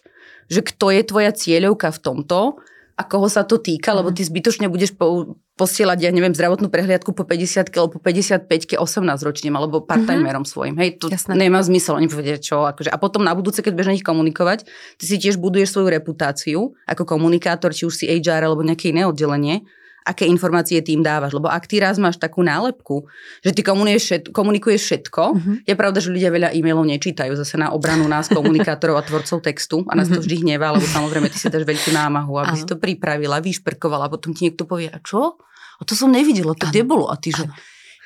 [0.49, 2.61] že kto je tvoja cieľovka v tomto
[2.95, 4.16] a koho sa to týka, lebo mhm.
[4.16, 9.22] ty zbytočne budeš po, posielať, ja neviem, zdravotnú prehliadku po 50 alebo po 55 18
[9.22, 10.51] ročným alebo part-timerom mm-hmm.
[10.51, 10.74] svojim.
[10.82, 11.38] Hej, to Jasné.
[11.38, 12.66] nemá zmysel, oni povedia čo.
[12.66, 12.90] Akože.
[12.90, 14.66] A potom na budúce, keď budeš na nich komunikovať,
[14.99, 19.07] ty si tiež buduješ svoju reputáciu ako komunikátor, či už si HR alebo nejaké iné
[19.07, 19.62] oddelenie
[20.05, 21.32] aké informácie tým dávaš.
[21.32, 23.09] Lebo ak ty raz máš takú nálepku,
[23.40, 25.57] že ty komunikuješ, komunikuješ všetko, mm-hmm.
[25.64, 29.80] je pravda, že ľudia veľa e-mailov nečítajú zase na obranu nás, komunikátorov a tvorcov textu
[29.88, 30.12] a nás mm-hmm.
[30.12, 30.24] to mhm.
[30.28, 32.61] vždy hnevá, lebo samozrejme ty si dáš veľkú námahu, aby Áno.
[32.61, 35.40] si to pripravila, vyšperkovala a potom ti niekto povie, a čo?
[35.80, 37.09] A to som nevidela, to kde bolo?
[37.09, 37.48] A ty, že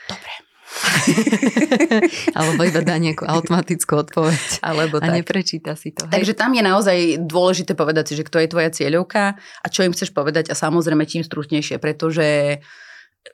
[0.09, 0.32] dobre,
[2.38, 4.60] Alebo iba dá nejakú automatickú odpoveď.
[4.60, 5.14] Alebo a tak.
[5.22, 6.06] neprečíta si to.
[6.08, 6.12] Hej?
[6.12, 9.92] Takže tam je naozaj dôležité povedať si, že kto je tvoja cieľovka a čo im
[9.94, 12.60] chceš povedať a samozrejme čím stručnejšie, pretože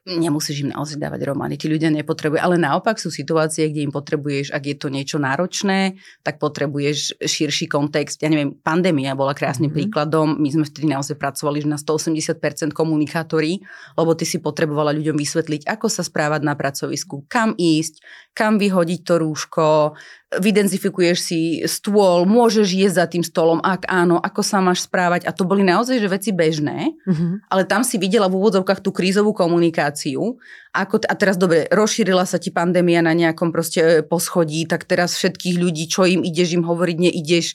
[0.04, 4.52] nemusíš im naozaj dávať romány, tí ľudia nepotrebujú, ale naopak sú situácie, kde im potrebuješ,
[4.52, 8.20] ak je to niečo náročné, tak potrebuješ širší kontext.
[8.20, 9.88] Ja neviem, pandémia bola krásnym mm-hmm.
[9.88, 13.64] príkladom, my sme vtedy naozaj pracovali že na 180% komunikátorí,
[13.96, 18.04] lebo ty si potrebovala ľuďom vysvetliť, ako sa správať na pracovisku, kam ísť,
[18.36, 19.96] kam vyhodiť to rúško,
[20.40, 25.26] vydenzifikuješ si stôl, môžeš jesť za tým stolom, ak áno, ako sa máš správať.
[25.26, 27.50] A to boli naozaj že veci bežné, mm-hmm.
[27.50, 30.38] ale tam si videla v úvodzovkách tú krízovú komunikáciu.
[30.74, 35.14] Ako, a teraz dobre, rozšírila sa ti pandémia na nejakom proste e, poschodí, tak teraz
[35.14, 37.54] všetkých ľudí, čo im ideš im hovoriť, neideš,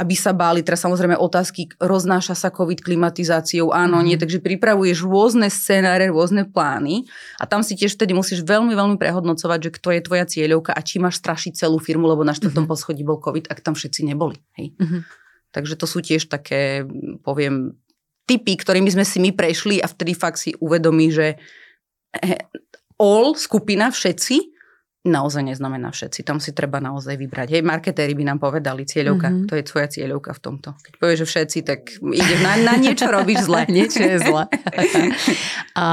[0.00, 0.64] aby sa báli.
[0.64, 4.08] Teraz samozrejme otázky, roznáša sa COVID klimatizáciou, áno, mm-hmm.
[4.08, 7.04] nie, takže pripravuješ rôzne scenáre, rôzne plány
[7.36, 10.80] a tam si tiež vtedy musíš veľmi, veľmi prehodnocovať, že kto je tvoja cieľovka a
[10.80, 12.72] či máš strašiť celú firmu, lebo na štvrtom mm-hmm.
[12.72, 14.40] poschodí bol COVID, ak tam všetci neboli.
[14.56, 14.72] Hej.
[14.80, 15.00] Mm-hmm.
[15.52, 16.88] Takže to sú tiež také,
[17.20, 17.76] poviem,
[18.24, 21.36] typy, ktorými sme si my prešli a vtedy fakt si uvedomí, že
[22.96, 24.59] all, skupina, všetci,
[25.00, 26.20] naozaj neznamená všetci.
[26.28, 27.56] Tam si treba naozaj vybrať.
[27.56, 29.48] Hej, marketéri by nám povedali cieľovka, mm-hmm.
[29.48, 30.68] to je tvoja cieľovka v tomto.
[30.76, 33.64] Keď povieš, že všetci, tak ide na, na niečo robíš zle.
[33.80, 34.44] niečo je zle.
[35.80, 35.86] a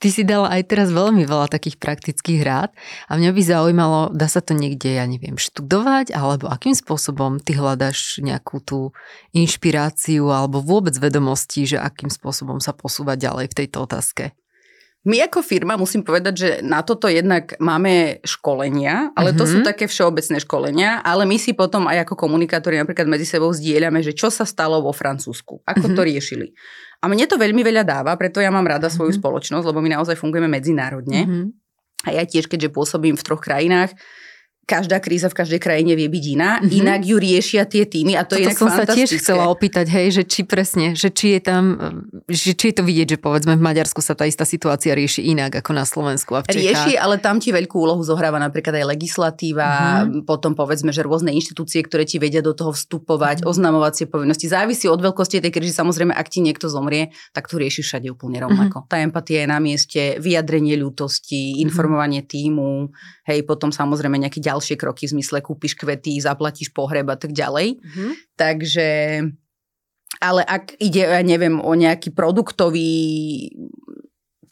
[0.00, 2.72] Ty si dala aj teraz veľmi veľa takých praktických rád
[3.04, 7.52] a mňa by zaujímalo, dá sa to niekde, ja neviem, študovať, alebo akým spôsobom ty
[7.52, 8.96] hľadaš nejakú tú
[9.36, 14.32] inšpiráciu alebo vôbec vedomosti, že akým spôsobom sa posúvať ďalej v tejto otázke?
[15.00, 19.66] My ako firma musím povedať, že na toto jednak máme školenia, ale to sú mhm.
[19.72, 24.12] také všeobecné školenia, ale my si potom aj ako komunikátori napríklad medzi sebou zdieľame, že
[24.12, 26.08] čo sa stalo vo Francúzsku, ako to mhm.
[26.12, 26.48] riešili.
[27.00, 29.24] A mne to veľmi veľa dáva, preto ja mám rada svoju mm-hmm.
[29.24, 31.24] spoločnosť, lebo my naozaj fungujeme medzinárodne.
[31.24, 31.44] Mm-hmm.
[32.04, 33.96] A ja tiež, keďže pôsobím v troch krajinách,
[34.70, 36.78] každá kríza v každej krajine vie byť iná, mm-hmm.
[36.78, 40.14] inak ju riešia tie týmy a to Toto je som sa tiež chcela opýtať, hej,
[40.14, 41.64] že či presne, že či je tam,
[42.30, 45.58] že či je to vidieť, že povedzme v Maďarsku sa tá istá situácia rieši inak
[45.58, 46.62] ako na Slovensku a v Čechách.
[46.62, 50.22] Rieši, ale tam ti veľkú úlohu zohráva napríklad aj legislatíva, mm-hmm.
[50.22, 53.50] potom povedzme, že rôzne inštitúcie, ktoré ti vedia do toho vstupovať, mm-hmm.
[53.50, 54.46] oznamovacie povinnosti.
[54.46, 58.38] Závisí od veľkosti tej krízy, samozrejme, ak ti niekto zomrie, tak to rieši všade úplne
[58.46, 58.86] rovnako.
[58.86, 58.92] Mm-hmm.
[58.92, 61.58] Tá empatia je na mieste, vyjadrenie ľútosti, mhm.
[61.66, 62.34] informovanie mm-hmm.
[62.36, 62.70] týmu,
[63.26, 67.80] hej, potom samozrejme nejaké ďalšie kroky v zmysle kúpiš kvety, zaplatíš pohreb a tak ďalej.
[67.80, 68.10] Mm-hmm.
[68.36, 68.88] Takže,
[70.20, 73.48] ale ak ide, ja neviem, o nejaký produktový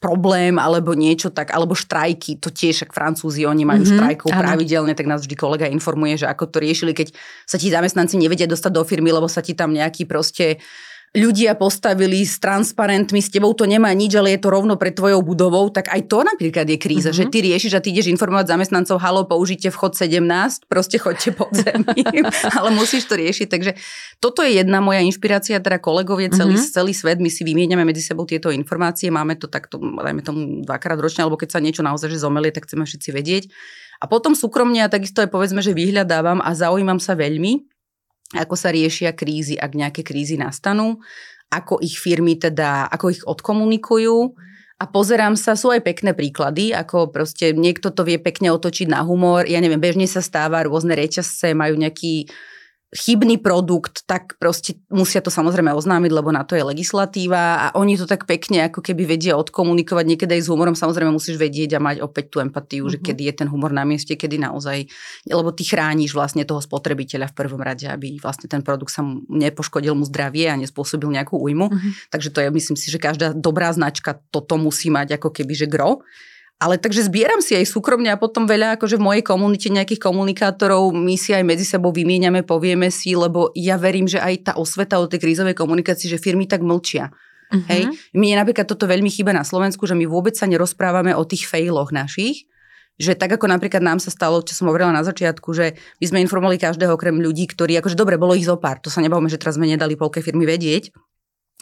[0.00, 4.40] problém alebo niečo tak, alebo štrajky, to tiež, ak Francúzi, oni majú mm-hmm, štrajkov áno.
[4.40, 7.12] pravidelne, tak nás vždy kolega informuje, že ako to riešili, keď
[7.44, 10.62] sa ti zamestnanci nevedia dostať do firmy, lebo sa ti tam nejaký proste
[11.16, 15.24] ľudia postavili s transparentmi, s tebou to nemá nič, ale je to rovno pred tvojou
[15.24, 17.28] budovou, tak aj to napríklad je kríza, mm-hmm.
[17.28, 21.48] že ty riešiš a ty ideš informovať zamestnancov, halo, použite vchod 17, proste chodte pod
[21.56, 22.04] zemi,
[22.58, 23.48] ale musíš to riešiť.
[23.48, 23.70] Takže
[24.20, 26.76] toto je jedna moja inšpirácia, teda kolegovie, celý, mm-hmm.
[26.76, 31.00] celý svet, my si vymieňame medzi sebou tieto informácie, máme to takto, dajme tomu dvakrát
[31.00, 33.44] ročne, alebo keď sa niečo naozaj že zomelie, tak chceme všetci vedieť.
[33.98, 37.77] A potom súkromne a takisto aj povedzme, že vyhľadávam a zaujímam sa veľmi
[38.36, 41.00] ako sa riešia krízy, ak nejaké krízy nastanú,
[41.48, 44.36] ako ich firmy teda, ako ich odkomunikujú.
[44.78, 49.02] A pozerám sa, sú aj pekné príklady, ako proste niekto to vie pekne otočiť na
[49.02, 49.42] humor.
[49.42, 52.30] Ja neviem, bežne sa stáva, rôzne reťazce majú nejaký
[52.88, 58.00] chybný produkt, tak proste musia to samozrejme oznámiť, lebo na to je legislatíva a oni
[58.00, 60.04] to tak pekne ako keby vedia odkomunikovať.
[60.08, 62.92] Niekedy aj s humorom samozrejme musíš vedieť a mať opäť tú empatiu, mm-hmm.
[62.96, 63.04] že mhm.
[63.04, 64.88] kedy je ten humor na mieste, kedy naozaj,
[65.28, 69.20] lebo ty chrániš vlastne toho spotrebiteľa v prvom rade, aby vlastne ten produkt sa mu
[69.28, 71.68] nepoškodil mu zdravie a nespôsobil nejakú újmu.
[71.68, 71.92] Mm-hmm.
[72.08, 75.68] Takže to je, myslím si, že každá dobrá značka toto musí mať ako keby, že
[75.68, 76.00] gro.
[76.58, 80.90] Ale takže zbieram si aj súkromne a potom veľa akože v mojej komunite nejakých komunikátorov
[80.90, 84.98] my si aj medzi sebou vymieňame, povieme si, lebo ja verím, že aj tá osveta
[84.98, 87.14] o tej krízovej komunikácii, že firmy tak mlčia.
[87.54, 87.62] Uh-huh.
[87.70, 87.94] Hej.
[88.10, 91.94] Mne napríklad toto veľmi chýba na Slovensku, že my vôbec sa nerozprávame o tých failoch
[91.94, 92.50] našich,
[92.98, 96.18] že tak ako napríklad nám sa stalo, čo som hovorila na začiatku, že my sme
[96.26, 99.38] informovali každého okrem ľudí, ktorí, akože dobre, bolo ich zo pár, to sa nebavíme, že
[99.38, 100.90] teraz sme nedali polke firmy vedieť,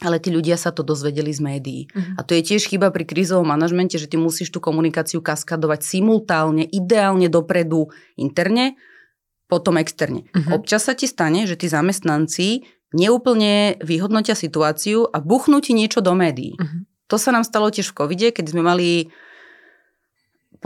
[0.05, 1.81] ale tí ľudia sa to dozvedeli z médií.
[1.89, 2.21] Uh-huh.
[2.21, 6.69] A to je tiež chyba pri krízovom manažmente, že ty musíš tú komunikáciu kaskadovať simultálne,
[6.69, 7.89] ideálne dopredu
[8.21, 8.77] interne,
[9.49, 10.29] potom externe.
[10.37, 10.61] Uh-huh.
[10.61, 16.13] Občas sa ti stane, že tí zamestnanci neúplne vyhodnotia situáciu a buchnú ti niečo do
[16.13, 16.61] médií.
[16.61, 16.85] Uh-huh.
[17.09, 19.09] To sa nám stalo tiež v covide, keď sme mali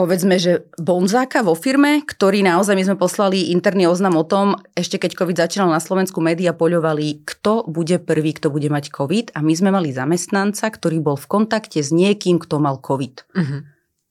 [0.00, 4.96] povedzme, že bonzáka vo firme, ktorý naozaj my sme poslali interný oznam o tom, ešte
[4.96, 9.44] keď COVID začínal na Slovensku, média poľovali, kto bude prvý, kto bude mať COVID a
[9.44, 13.14] my sme mali zamestnanca, ktorý bol v kontakte s niekým, kto mal COVID.
[13.36, 13.60] Uh-huh.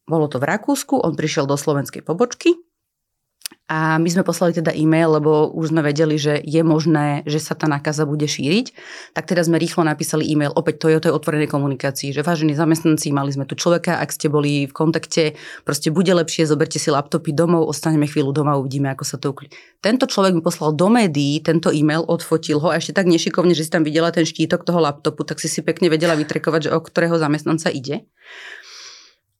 [0.05, 2.53] Bolo to v Rakúsku, on prišiel do slovenskej pobočky,
[3.69, 7.53] a my sme poslali teda e-mail, lebo už sme vedeli, že je možné, že sa
[7.53, 8.73] tá nákaza bude šíriť.
[9.13, 12.57] Tak teda sme rýchlo napísali e-mail, opäť to je o tej otvorenej komunikácii, že vážení
[12.57, 15.37] zamestnanci, mali sme tu človeka, ak ste boli v kontakte,
[15.69, 19.53] proste bude lepšie, zoberte si laptopy domov, ostaneme chvíľu doma, uvidíme, ako sa to uklí.
[19.85, 23.69] Tento človek mi poslal do médií tento e-mail, odfotil ho a ešte tak nešikovne, že
[23.69, 26.81] si tam videla ten štítok toho laptopu, tak si si pekne vedela vytrekovať, že o
[26.81, 28.09] ktorého zamestnanca ide.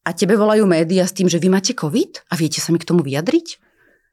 [0.06, 2.86] A tebe volajú médiá s tým, že vy máte COVID a viete sa mi k
[2.86, 3.69] tomu vyjadriť?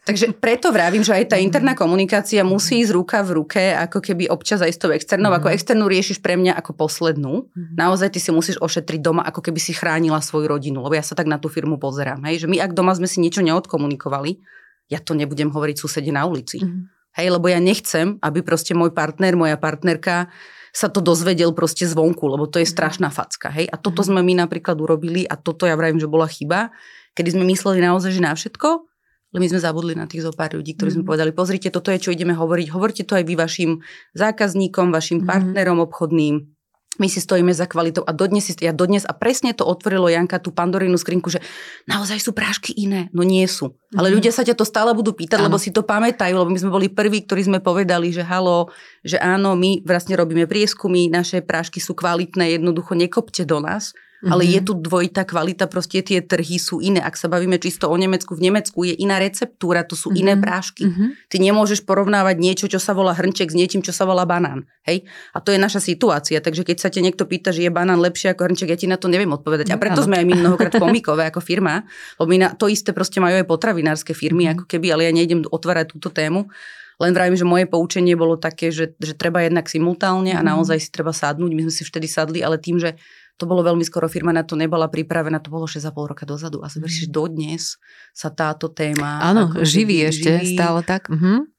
[0.07, 4.31] Takže preto vravím, že aj tá interná komunikácia musí ísť ruka v ruke, ako keby
[4.31, 5.35] občas aj s tou externou.
[5.35, 5.55] Ako mhm.
[5.59, 7.51] externú riešiš pre mňa ako poslednú.
[7.51, 7.75] Mhm.
[7.75, 10.79] Naozaj ty si musíš ošetriť doma, ako keby si chránila svoju rodinu.
[10.79, 12.23] Lebo ja sa tak na tú firmu pozerám.
[12.31, 12.47] Hej?
[12.47, 14.39] Že my ak doma sme si niečo neodkomunikovali,
[14.87, 16.63] ja to nebudem hovoriť susede na ulici.
[16.63, 16.87] Mm.
[17.19, 20.31] Hej, lebo ja nechcem, aby proste môj partner, moja partnerka
[20.69, 22.73] sa to dozvedel proste zvonku, lebo to je mhm.
[22.77, 23.49] strašná facka.
[23.49, 23.67] Hej?
[23.73, 26.69] A toto sme my napríklad urobili a toto ja vravím, že bola chyba,
[27.17, 28.85] kedy sme mysleli naozaj, že na všetko
[29.33, 30.95] ale my sme zabudli na tých zo pár ľudí, ktorí mm.
[30.95, 31.09] sme mhm.
[31.11, 32.67] povedali, pozrite, toto je, čo ideme hovoriť.
[32.71, 33.71] Hovorte to aj vy vašim
[34.15, 35.27] zákazníkom, vašim mm.
[35.27, 36.57] partnerom obchodným.
[36.97, 40.49] My si stojíme za kvalitou a dodnes, ja dodnes, a presne to otvorilo Janka tú
[40.49, 41.45] pandorínu skrinku, že
[41.85, 43.13] naozaj sú prášky iné.
[43.13, 43.77] No nie sú.
[43.93, 44.13] Ale mhm.
[44.17, 45.51] ľudia sa ťa to stále budú pýtať, ano.
[45.51, 48.73] lebo si to pamätajú, lebo my sme boli prví, ktorí sme povedali, že halo,
[49.05, 53.93] že áno, my vlastne robíme prieskumy, naše prášky sú kvalitné, jednoducho nekopte do nás.
[54.17, 54.33] Mm-hmm.
[54.33, 54.65] Ale je mhm.
[54.65, 56.97] tu dvojitá kvalita, proste tie trhy sú iné.
[56.97, 60.21] Ak sa bavíme čisto o Nemecku, v Nemecku je iná receptúra, to sú mm-hmm.
[60.25, 60.89] iné prášky.
[60.89, 61.09] Mm-hmm.
[61.29, 64.65] Ty nemôžeš porovnávať niečo, čo sa volá hrnček s niečím, čo sa volá banán.
[64.89, 65.05] Hej?
[65.33, 66.41] A to je naša situácia.
[66.41, 68.97] Takže keď sa te niekto pýta, že je banán lepšie ako hrnček, ja ti na
[68.97, 69.69] to neviem odpovedať.
[69.69, 71.85] A preto sme aj my mnohokrát pomikové ako firma,
[72.17, 75.45] lebo my na, to isté proste majú aj potravinárske firmy, ako keby, ale ja nejdem
[75.45, 76.49] otvárať túto tému.
[76.97, 80.47] Len vravím, že moje poučenie bolo také, že, že treba jednak simultálne a mhm.
[80.57, 81.53] naozaj si treba sadnúť.
[81.53, 82.97] My sme si vtedy sadli, ale tým, že
[83.37, 86.65] To bolo veľmi skoro, firma na to nebola pripravená, to bolo 6,5 roka dozadu.
[86.65, 87.77] A zober, že dodnes
[88.11, 89.21] sa táto téma...
[89.21, 90.57] Áno, živí ešte, živí.
[90.57, 91.09] stále tak.
[91.13, 91.53] Mhm.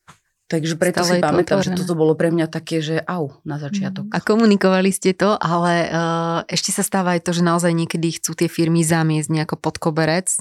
[0.49, 4.09] Takže preto Stále si pamätám, že toto bolo pre mňa také, že au, na začiatok.
[4.09, 8.33] A komunikovali ste to, ale uh, ešte sa stáva aj to, že naozaj niekedy chcú
[8.33, 10.41] tie firmy zamiesť nejako pod koberec,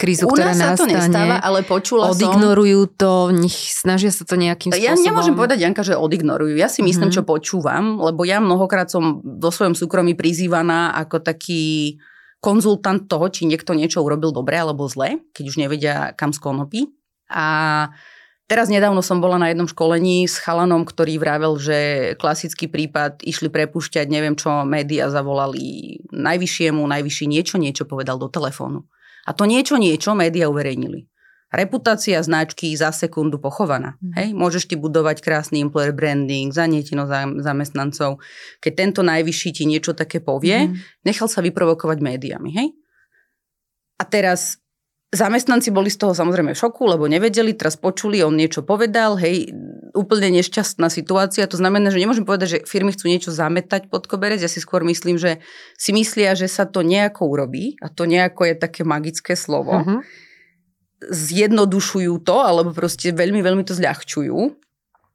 [0.00, 2.96] krízu, U ktorá nás sa to nestáva, ale počula odignorujú som...
[2.96, 4.88] to, nech snažia sa to nejakým spôsobom.
[4.88, 6.56] Ja nemôžem povedať, Janka, že odignorujú.
[6.56, 7.20] Ja si myslím, mm-hmm.
[7.20, 12.00] čo počúvam, lebo ja mnohokrát som vo svojom súkromí prizývaná ako taký
[12.40, 16.88] konzultant toho, či niekto niečo urobil dobre alebo zle, keď už nevedia, kam skonopí.
[17.28, 17.44] A
[18.50, 21.78] Teraz nedávno som bola na jednom školení s chalanom, ktorý vravel, že
[22.18, 28.90] klasický prípad išli prepušťať, neviem čo, média zavolali najvyššiemu, najvyšší niečo, niečo povedal do telefónu.
[29.26, 31.10] A to niečo, niečo média uverejnili.
[31.50, 33.98] Reputácia značky za sekundu pochovaná.
[33.98, 34.12] Mm.
[34.14, 34.28] Hej?
[34.38, 37.10] Môžeš ti budovať krásny employer branding, zanietino
[37.42, 38.22] zamestnancov.
[38.62, 41.02] Keď tento najvyšší ti niečo také povie, mm.
[41.02, 42.50] nechal sa vyprovokovať médiami.
[42.54, 42.68] Hej?
[43.98, 44.62] A teraz
[45.10, 49.50] Zamestnanci boli z toho samozrejme v šoku, lebo nevedeli, teraz počuli, on niečo povedal, hej,
[49.92, 51.50] úplne nešťastná situácia.
[51.50, 54.40] To znamená, že nemôžem povedať, že firmy chcú niečo zametať pod koberec.
[54.40, 55.42] Ja si skôr myslím, že
[55.74, 59.74] si myslia, že sa to nejako urobí a to nejako je také magické slovo.
[59.82, 60.00] Uh-huh.
[61.10, 64.36] Zjednodušujú to, alebo proste veľmi, veľmi to zľahčujú.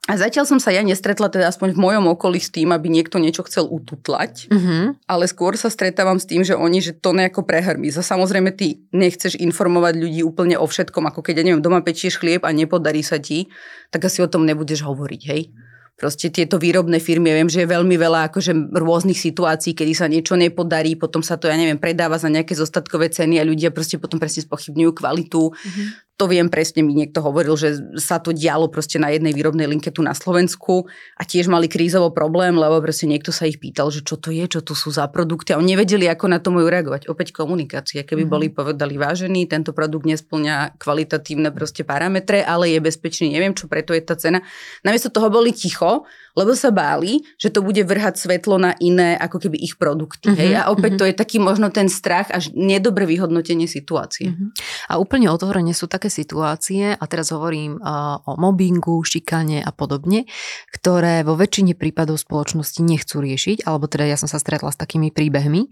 [0.05, 3.17] A zatiaľ som sa ja nestretla, teda aspoň v mojom okolí s tým, aby niekto
[3.17, 4.93] niečo chcel ututlať, uh-huh.
[5.09, 7.89] ale skôr sa stretávam s tým, že oni, že to nejako prehrmí.
[7.89, 12.21] Za samozrejme ty nechceš informovať ľudí úplne o všetkom, ako keď, ja neviem, doma pečieš
[12.21, 13.49] chlieb a nepodarí sa ti,
[13.89, 15.49] tak asi o tom nebudeš hovoriť, hej?
[15.95, 20.11] proste tieto výrobné firmy, ja viem, že je veľmi veľa akože rôznych situácií, kedy sa
[20.11, 23.95] niečo nepodarí, potom sa to, ja neviem, predáva za nejaké zostatkové ceny a ľudia proste
[23.95, 25.55] potom presne spochybňujú kvalitu.
[25.55, 29.67] Mm-hmm to viem presne, mi niekto hovoril, že sa to dialo proste na jednej výrobnej
[29.67, 30.87] linke tu na Slovensku
[31.19, 34.47] a tiež mali krízovo problém, lebo proste niekto sa ich pýtal, že čo to je,
[34.47, 37.11] čo to sú za produkty a oni nevedeli, ako na to majú reagovať.
[37.11, 38.07] Opäť komunikácia.
[38.07, 38.31] Keby mm-hmm.
[38.31, 43.91] boli povedali vážený, tento produkt nesplňa kvalitatívne proste parametre, ale je bezpečný, neviem čo, preto
[43.91, 44.39] je tá cena.
[44.87, 49.39] Namiesto toho boli ticho, lebo sa báli, že to bude vrhať svetlo na iné ako
[49.47, 50.31] keby ich produkty.
[50.31, 50.39] Mm-hmm.
[50.39, 50.51] Hej?
[50.59, 51.01] A opäť mm-hmm.
[51.03, 54.31] to je taký možno ten strach až nedobre vyhodnotenie situácie.
[54.31, 54.49] Mm-hmm.
[54.91, 60.25] A úplne otvorene sú také situácie, a teraz hovorím o mobbingu, šikane a podobne,
[60.71, 65.09] ktoré vo väčšine prípadov spoločnosti nechcú riešiť, alebo teda ja som sa stretla s takými
[65.09, 65.69] príbehmi,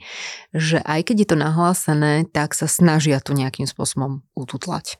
[0.54, 4.98] že aj keď je to nahlásené, tak sa snažia to nejakým spôsobom ututlať.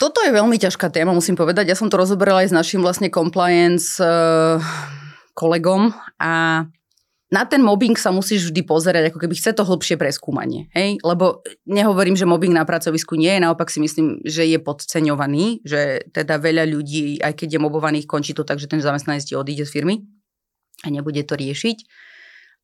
[0.00, 1.70] Toto je veľmi ťažká téma, musím povedať.
[1.70, 4.58] Ja som to rozoberala aj s našim vlastne compliance uh,
[5.36, 6.66] kolegom a
[7.32, 10.68] na ten mobbing sa musíš vždy pozerať, ako keby chce to hlbšie preskúmanie.
[10.76, 11.00] Hej?
[11.00, 16.04] Lebo nehovorím, že mobbing na pracovisku nie je, naopak si myslím, že je podceňovaný, že
[16.12, 19.64] teda veľa ľudí, aj keď je mobovaných, končí to tak, že ten zamestnanec ti odíde
[19.64, 20.04] z firmy
[20.84, 21.88] a nebude to riešiť.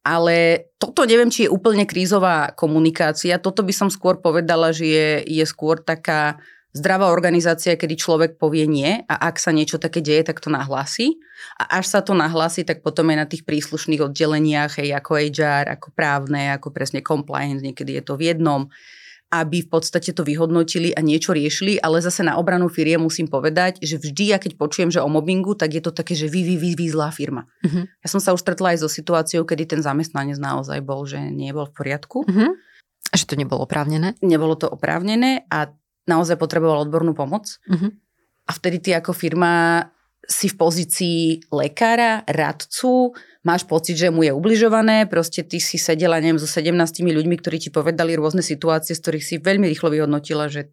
[0.05, 3.41] Ale toto neviem, či je úplne krízová komunikácia.
[3.41, 6.37] Toto by som skôr povedala, že je, je skôr taká
[6.77, 11.17] zdravá organizácia, kedy človek povie nie a ak sa niečo také deje, tak to nahlási.
[11.57, 15.65] A až sa to nahlási, tak potom aj na tých príslušných oddeleniach, hej, ako HR,
[15.79, 18.69] ako právne, ako presne compliance, niekedy je to v jednom,
[19.29, 23.77] aby v podstate to vyhodnotili a niečo riešili, ale zase na obranu firie musím povedať,
[23.85, 26.57] že vždy, ja keď počujem, že o mobbingu, tak je to také, že vy, vy,
[26.57, 27.45] vy, vy zlá firma.
[27.61, 27.85] Uh-huh.
[27.85, 31.53] Ja som sa už stretla aj so situáciou, kedy ten zamestnanec naozaj bol, že nie
[31.53, 32.25] bol v poriadku.
[32.25, 32.57] Uh-huh.
[33.09, 34.17] A že to nebolo oprávnené?
[34.25, 35.73] Nebolo to oprávnené a
[36.09, 37.61] naozaj potreboval odbornú pomoc.
[37.69, 37.93] Uh-huh.
[38.49, 39.85] A vtedy ty ako firma
[40.29, 43.17] si v pozícii lekára, radcu,
[43.49, 46.69] máš pocit, že mu je ubližované, proste ty si sedela, neviem, so 17
[47.01, 50.69] ľuďmi, ktorí ti povedali rôzne situácie, z ktorých si veľmi rýchlo vyhodnotila, že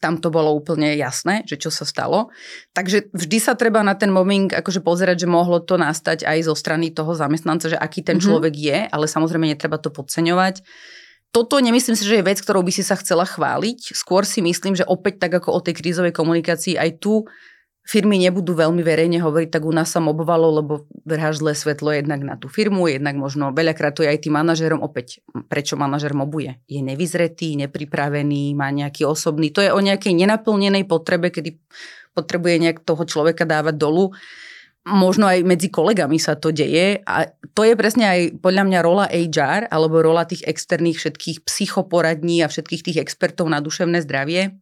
[0.00, 2.32] tam to bolo úplne jasné, že čo sa stalo.
[2.72, 6.56] Takže vždy sa treba na ten mobbing akože pozerať, že mohlo to nastať aj zo
[6.56, 8.24] strany toho zamestnanca, že aký ten mm-hmm.
[8.24, 10.64] človek je, ale samozrejme netreba to podceňovať
[11.32, 13.96] toto nemyslím si, že je vec, ktorou by si sa chcela chváliť.
[13.96, 17.24] Skôr si myslím, že opäť tak ako o tej krízovej komunikácii aj tu
[17.82, 22.22] firmy nebudú veľmi verejne hovoriť, tak u nás sa mobovalo, lebo vrháš zlé svetlo jednak
[22.22, 24.84] na tú firmu, jednak možno veľakrát to je aj tým manažerom.
[24.84, 25.18] Opäť,
[25.50, 26.62] prečo manažer mobuje?
[26.70, 29.50] Je nevyzretý, nepripravený, má nejaký osobný.
[29.50, 31.58] To je o nejakej nenaplnenej potrebe, kedy
[32.14, 34.14] potrebuje nejak toho človeka dávať dolu
[34.82, 39.06] možno aj medzi kolegami sa to deje a to je presne aj podľa mňa rola
[39.06, 44.58] HR alebo rola tých externých všetkých psychoporadní a všetkých tých expertov na duševné zdravie,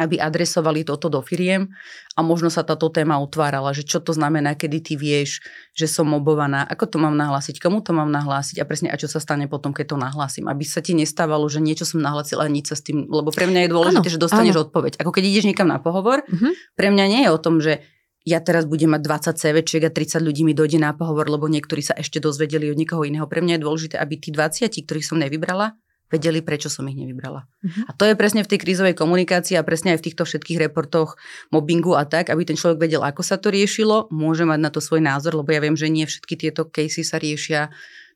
[0.00, 1.68] aby adresovali toto do firiem
[2.16, 5.44] a možno sa táto téma utvárala, že čo to znamená, kedy ty vieš,
[5.76, 9.04] že som mobovaná, ako to mám nahlásiť, komu to mám nahlásiť a presne a čo
[9.04, 10.48] sa stane potom, keď to nahlásim.
[10.48, 13.44] Aby sa ti nestávalo, že niečo som nahlásila a nič sa s tým, lebo pre
[13.44, 14.64] mňa je dôležité, ano, že dostaneš ano.
[14.64, 14.92] odpoveď.
[15.04, 16.52] Ako keď ideš niekam na pohovor, uh-huh.
[16.72, 17.84] pre mňa nie je o tom, že
[18.22, 19.02] ja teraz budem mať
[19.34, 22.78] 20 CVčiek a 30 ľudí mi dojde na pohovor, lebo niektorí sa ešte dozvedeli od
[22.78, 23.26] niekoho iného.
[23.26, 25.74] Pre mňa je dôležité, aby tí 20, ktorých som nevybrala,
[26.12, 27.48] vedeli, prečo som ich nevybrala.
[27.48, 27.88] Uh-huh.
[27.88, 31.16] A to je presne v tej krízovej komunikácii a presne aj v týchto všetkých reportoch
[31.48, 34.84] mobbingu a tak, aby ten človek vedel, ako sa to riešilo, môže mať na to
[34.84, 37.72] svoj názor, lebo ja viem, že nie všetky tieto casey sa riešia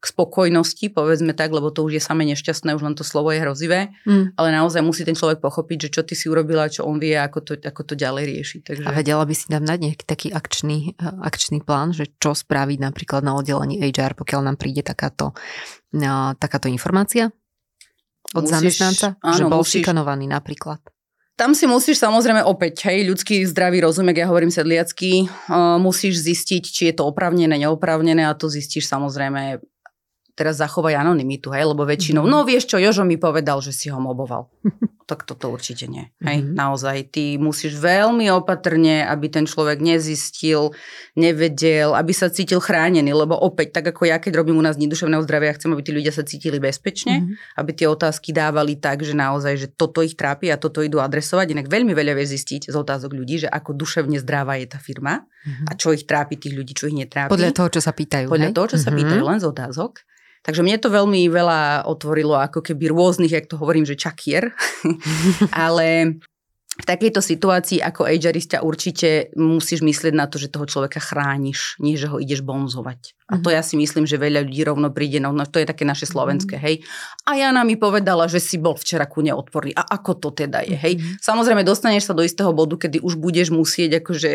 [0.06, 3.42] k spokojnosti, povedzme tak, lebo to už je samé nešťastné, už len to slovo je
[3.42, 4.38] hrozivé, mm.
[4.38, 7.42] ale naozaj musí ten človek pochopiť, že čo ty si urobila, čo on vie, ako
[7.42, 8.62] to, ako to ďalej rieši.
[8.62, 8.86] Takže...
[8.86, 12.78] A vedela by si nám dať nejaký taký akčný, eh, akčný plán, že čo spraviť
[12.78, 15.34] napríklad na oddelení HR, pokiaľ nám príde takáto,
[15.90, 17.34] eh, takáto informácia?
[18.30, 19.18] Od musíš, zamestnanca?
[19.26, 20.78] Áno, že bol musíš, šikanovaný napríklad.
[21.34, 26.64] Tam si musíš samozrejme opäť, hej, ľudský zdravý rozum, ja hovorím sedliacky, uh, musíš zistiť,
[26.64, 29.60] či je to opravnené, neopravnené a to zistíš samozrejme
[30.36, 32.44] teraz zachovaj anonymitu, hej, lebo väčšinou, mm-hmm.
[32.44, 34.52] no vieš čo, Jožo mi povedal, že si ho moboval.
[35.06, 36.10] tak toto určite nie.
[36.18, 36.58] Hej, mm-hmm.
[36.58, 40.74] naozaj, ty musíš veľmi opatrne, aby ten človek nezistil,
[41.14, 45.22] nevedel, aby sa cítil chránený, lebo opäť, tak ako ja, keď robím u nás duševného
[45.22, 47.56] zdravia, chcem, aby tí ľudia sa cítili bezpečne, mm-hmm.
[47.56, 51.54] aby tie otázky dávali tak, že naozaj, že toto ich trápi a toto idú adresovať.
[51.54, 55.22] Inak veľmi veľa vie zistiť z otázok ľudí, že ako duševne zdravá je tá firma
[55.22, 55.70] mm-hmm.
[55.70, 57.30] a čo ich trápi tých ľudí, čo ich netrápi.
[57.30, 58.26] Podľa toho, čo sa pýtajú.
[58.26, 58.56] Podľa hej?
[58.58, 58.86] toho, čo mm-hmm.
[58.86, 58.98] sa mhm.
[58.98, 59.92] pýtajú, len z otázok.
[60.46, 64.54] Takže mne to veľmi veľa otvorilo, ako keby rôznych, jak to hovorím, že čakier.
[65.50, 66.22] Ale
[66.76, 71.96] v takejto situácii ako agerista určite musíš myslieť na to, že toho človeka chrániš, nie
[71.96, 73.16] že ho ideš bonzovať.
[73.32, 73.54] A to mhm.
[73.58, 76.62] ja si myslím, že veľa ľudí rovno príde, no, to je také naše slovenské, mhm.
[76.62, 76.74] hej.
[77.26, 79.74] A Jana mi povedala, že si bol včera ku neodporný.
[79.74, 80.94] A ako to teda je, hej.
[81.18, 84.32] Samozrejme, dostaneš sa do istého bodu, kedy už budeš musieť akože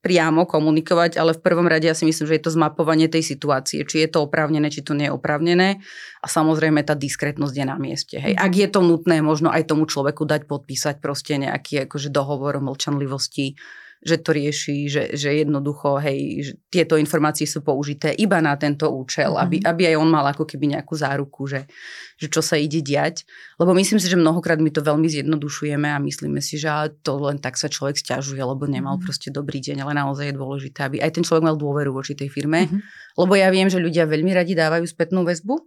[0.00, 3.84] priamo komunikovať, ale v prvom rade ja si myslím, že je to zmapovanie tej situácie,
[3.84, 5.84] či je to oprávnené, či to nie je oprávnené
[6.24, 8.16] a samozrejme tá diskrétnosť je na mieste.
[8.16, 8.32] Hej.
[8.40, 12.64] Ak je to nutné, možno aj tomu človeku dať podpísať proste nejaký akože dohovor o
[12.64, 13.60] mlčanlivosti,
[14.00, 18.88] že to rieši, že, že jednoducho, hej, že tieto informácie sú použité iba na tento
[18.88, 19.44] účel, mm-hmm.
[19.44, 19.66] aby, mhm.
[19.68, 21.68] aby aj on mal ako keby nejakú záruku, že,
[22.16, 23.28] že čo sa ide diať.
[23.60, 26.72] Lebo myslím si, že mnohokrát my to veľmi zjednodušujeme a myslíme si, že
[27.04, 29.04] to len tak sa človek stiažuje, lebo nemal mm-hmm.
[29.04, 32.32] proste dobrý deň, ale naozaj je dôležité, aby aj ten človek mal dôveru voči tej
[32.32, 32.64] firme.
[32.64, 32.80] Mm-hmm.
[33.20, 35.60] Lebo ja viem, že ľudia veľmi radi dávajú spätnú väzbu,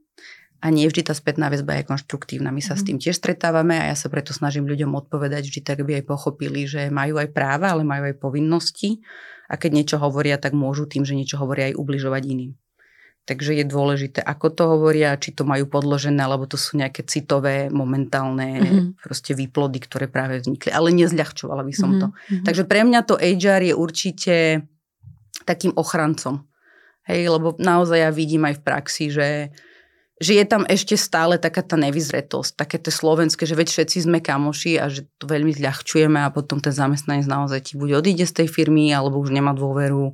[0.63, 2.47] a nie vždy tá spätná väzba je konštruktívna.
[2.55, 2.79] My sa mm.
[2.79, 2.87] s mhm.
[2.87, 6.63] tým tiež stretávame a ja sa preto snažím ľuďom odpovedať vždy tak, aby aj pochopili,
[6.63, 9.03] že majú aj práva, ale majú aj povinnosti
[9.51, 12.55] a keď niečo hovoria, tak môžu tým, že niečo hovoria aj ubližovať iným.
[13.23, 17.71] Takže je dôležité, ako to hovoria, či to majú podložené, alebo to sú nejaké citové,
[17.71, 18.87] momentálne mm-hmm.
[18.99, 20.75] proste výplody, ktoré práve vznikli.
[20.75, 22.03] Ale nezľahčovala by som mm-hmm.
[22.03, 22.07] to.
[22.11, 22.43] Mhm.
[22.43, 24.35] Takže pre mňa to HR je určite
[25.47, 26.43] takým ochrancom.
[27.07, 29.27] Hej, lebo naozaj ja vidím aj v praxi, že
[30.21, 34.19] že je tam ešte stále taká tá nevyzretosť, také to slovenské, že veď všetci sme
[34.21, 38.43] kamoši a že to veľmi zľahčujeme a potom ten zamestnanec naozaj ti buď odíde z
[38.43, 40.13] tej firmy, alebo už nemá dôveru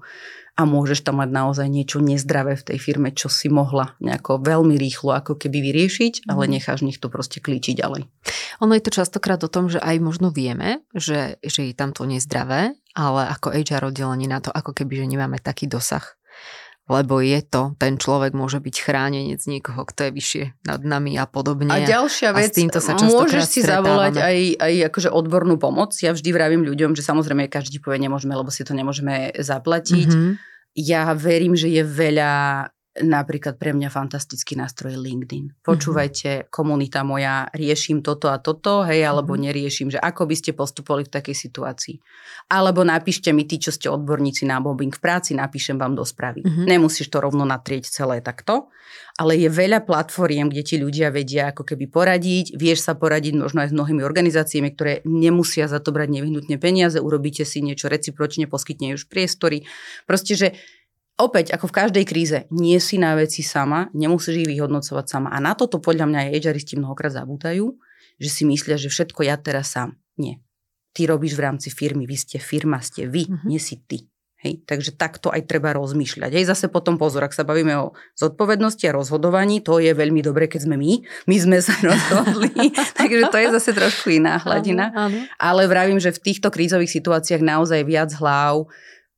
[0.59, 4.75] a môžeš tam mať naozaj niečo nezdravé v tej firme, čo si mohla nejako veľmi
[4.75, 6.51] rýchlo ako keby vyriešiť, ale mhm.
[6.59, 8.03] necháš nich to proste klíčiť ďalej.
[8.59, 12.03] Ono je to častokrát o tom, že aj možno vieme, že, že je tam to
[12.03, 16.03] nezdravé, ale ako HR oddelenie na to ako keby, že nemáme taký dosah
[16.89, 21.29] lebo je to, ten človek môže byť chránenec niekoho, kto je vyššie nad nami a
[21.29, 21.69] podobne.
[21.69, 25.93] A ďalšia vec, a s týmto sa môžeš si zavolať aj, aj akože odbornú pomoc.
[26.01, 30.09] Ja vždy vravím ľuďom, že samozrejme každý povie nemôžeme, lebo si to nemôžeme zaplatiť.
[30.09, 30.31] Mm-hmm.
[30.81, 32.65] Ja verím, že je veľa
[32.99, 35.63] napríklad pre mňa fantastický nástroj LinkedIn.
[35.63, 36.49] Počúvajte, mm-hmm.
[36.51, 39.45] komunita moja, riešim toto a toto, hej, alebo mm-hmm.
[39.49, 41.95] neriešim, že ako by ste postupovali v takej situácii.
[42.51, 46.43] Alebo napíšte mi tí, čo ste odborníci na mobbing v práci, napíšem vám do správy.
[46.43, 46.65] Mm-hmm.
[46.67, 48.71] Nemusíš to rovno natrieť celé takto,
[49.19, 53.63] ale je veľa platformiem, kde ti ľudia vedia ako keby poradiť, vieš sa poradiť možno
[53.63, 58.47] aj s mnohými organizáciami, ktoré nemusia za to brať nevyhnutne peniaze, urobíte si niečo recipročne,
[58.47, 59.67] poskytne už priestory.
[60.07, 60.47] Proste, že
[61.19, 65.29] opäť, ako v každej kríze, nie si na veci sama, nemusíš ich vyhodnocovať sama.
[65.29, 67.75] A na toto podľa mňa aj HRisti mnohokrát zabúdajú,
[68.17, 69.99] že si myslia, že všetko ja teraz sám.
[70.15, 70.39] Nie.
[70.95, 73.47] Ty robíš v rámci firmy, vy ste firma, ste vy, mm-hmm.
[73.47, 74.09] nie si ty.
[74.39, 76.31] Hej, takže takto aj treba rozmýšľať.
[76.31, 80.47] Hej, zase potom pozor, ak sa bavíme o zodpovednosti a rozhodovaní, to je veľmi dobre,
[80.47, 81.03] keď sme my.
[81.27, 84.95] My sme sa rozhodli, takže to je zase trošku iná hladina.
[84.95, 85.19] Áno, áno.
[85.35, 88.71] Ale vravím, že v týchto krízových situáciách naozaj viac hlav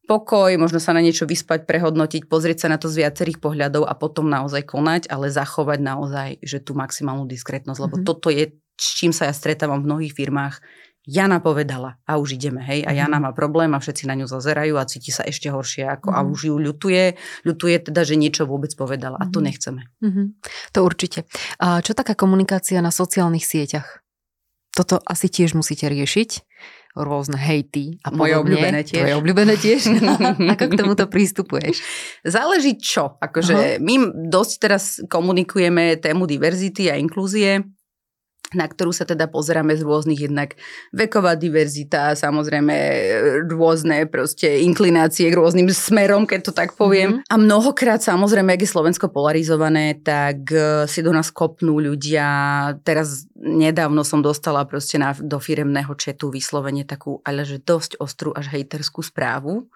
[0.08, 3.93] pokoj, možno sa na niečo vyspať, prehodnotiť, pozrieť sa na to z viacerých pohľadov a
[3.93, 8.10] potom naozaj konať, ale zachovať naozaj, že tú maximálnu diskrétnosť, lebo mm-hmm.
[8.10, 10.60] toto je, s čím sa ja stretávam v mnohých firmách.
[11.02, 13.26] Jana povedala a už ideme, hej, a Jana mm-hmm.
[13.26, 16.28] má problém a všetci na ňu zazerajú a cíti sa ešte horšie ako mm-hmm.
[16.28, 17.06] a už ju ľutuje,
[17.41, 19.47] ľutuje teda, že niečo vôbec povedala a to mm-hmm.
[19.49, 19.82] nechceme.
[19.97, 20.26] Mm-hmm.
[20.78, 21.26] To určite.
[21.58, 24.06] A čo taká komunikácia na sociálnych sieťach?
[24.78, 26.51] Toto asi tiež musíte riešiť
[26.96, 29.04] rôzne hejty a Moje obľúbené tiež.
[29.04, 29.82] Moje obľúbené tiež.
[30.56, 31.80] Ako k tomuto prístupuješ?
[32.28, 33.16] Záleží čo.
[33.24, 33.84] Akože uh-huh.
[33.84, 33.96] my
[34.28, 37.64] dosť teraz komunikujeme tému diverzity a inklúzie
[38.52, 40.60] na ktorú sa teda pozeráme z rôznych jednak
[40.91, 42.76] veková diverzita, samozrejme
[43.47, 47.24] rôzne proste inklinácie k rôznym smerom, keď to tak poviem.
[47.24, 47.32] Mm-hmm.
[47.32, 52.28] A mnohokrát samozrejme, ak je Slovensko polarizované, tak e, si do nás kopnú ľudia.
[52.84, 58.36] Teraz nedávno som dostala proste na, do firemného četu vyslovene takú, ale že dosť ostrú
[58.36, 59.72] až hejterskú správu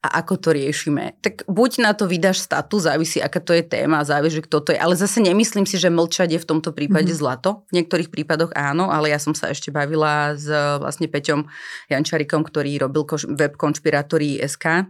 [0.00, 1.20] a ako to riešime.
[1.20, 4.80] Tak buď na to vydáš status, závisí, aká to je téma, závisí, kto to je.
[4.80, 7.20] Ale zase nemyslím si, že mlčať je v tomto prípade mm-hmm.
[7.20, 7.68] zlato.
[7.68, 10.48] V niektorých prípadoch áno, ale ja som sa ešte bavila s
[10.80, 11.44] vlastne Peťom
[11.92, 13.04] Jančarikom, ktorý robil
[13.36, 14.88] web konšpirátory SK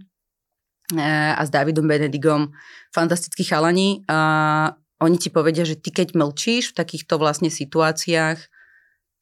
[0.95, 1.03] e,
[1.35, 2.55] a s Davidom Benedigom.
[2.95, 4.07] Fantastickí chalani.
[4.07, 8.39] A oni ti povedia, že ty keď mlčíš v takýchto vlastne situáciách,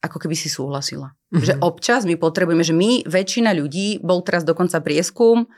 [0.05, 1.17] ako keby si súhlasila.
[1.33, 1.45] Mm-hmm.
[1.49, 5.49] Že občas my potrebujeme, že my, väčšina ľudí, bol teraz dokonca prieskum,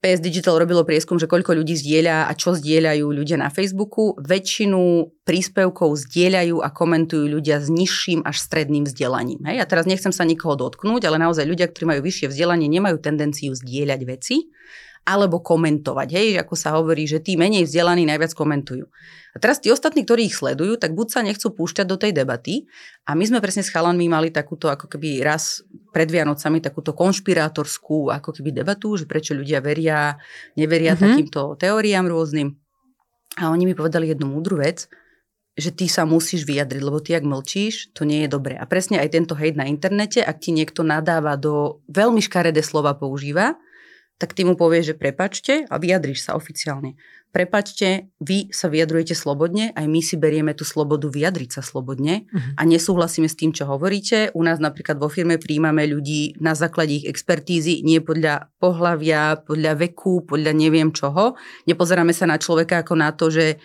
[0.00, 4.16] PS Digital robilo prieskum, že koľko ľudí zdieľa a čo zdieľajú ľudia na Facebooku.
[4.20, 9.40] Väčšinu príspevkov zdieľajú a komentujú ľudia s nižším až stredným vzdelaním.
[9.48, 9.62] Hej?
[9.62, 13.56] A teraz nechcem sa nikoho dotknúť, ale naozaj ľudia, ktorí majú vyššie vzdelanie, nemajú tendenciu
[13.56, 14.52] zdieľať veci
[15.04, 16.08] alebo komentovať.
[16.16, 18.88] Hej, ako sa hovorí, že tí menej vzdelaní najviac komentujú.
[19.34, 22.64] A teraz tí ostatní, ktorí ich sledujú, tak buď sa nechcú púšťať do tej debaty
[23.04, 25.60] a my sme presne s chalanmi mali takúto ako keby raz
[25.94, 30.18] pred Vianocami takúto konšpirátorskú ako keby debatu, že prečo ľudia veria,
[30.58, 31.04] neveria mm-hmm.
[31.06, 32.58] takýmto teóriám rôznym.
[33.38, 34.90] A oni mi povedali jednu múdru vec,
[35.54, 38.58] že ty sa musíš vyjadriť, lebo ty, ak mlčíš, to nie je dobré.
[38.58, 42.98] A presne aj tento hejt na internete, ak ti niekto nadáva do veľmi škaredé slova
[42.98, 43.54] používa,
[44.18, 46.98] tak ty mu povieš, že prepačte a vyjadriš sa oficiálne.
[47.34, 52.54] Prepačte, vy sa vyjadrujete slobodne, aj my si berieme tú slobodu vyjadriť sa slobodne uh-huh.
[52.54, 54.30] a nesúhlasíme s tým, čo hovoríte.
[54.38, 59.82] U nás napríklad vo firme príjmame ľudí na základe ich expertízy, nie podľa pohlavia, podľa
[59.82, 61.34] veku, podľa neviem čoho.
[61.66, 63.58] Nepozeráme sa na človeka ako na to, že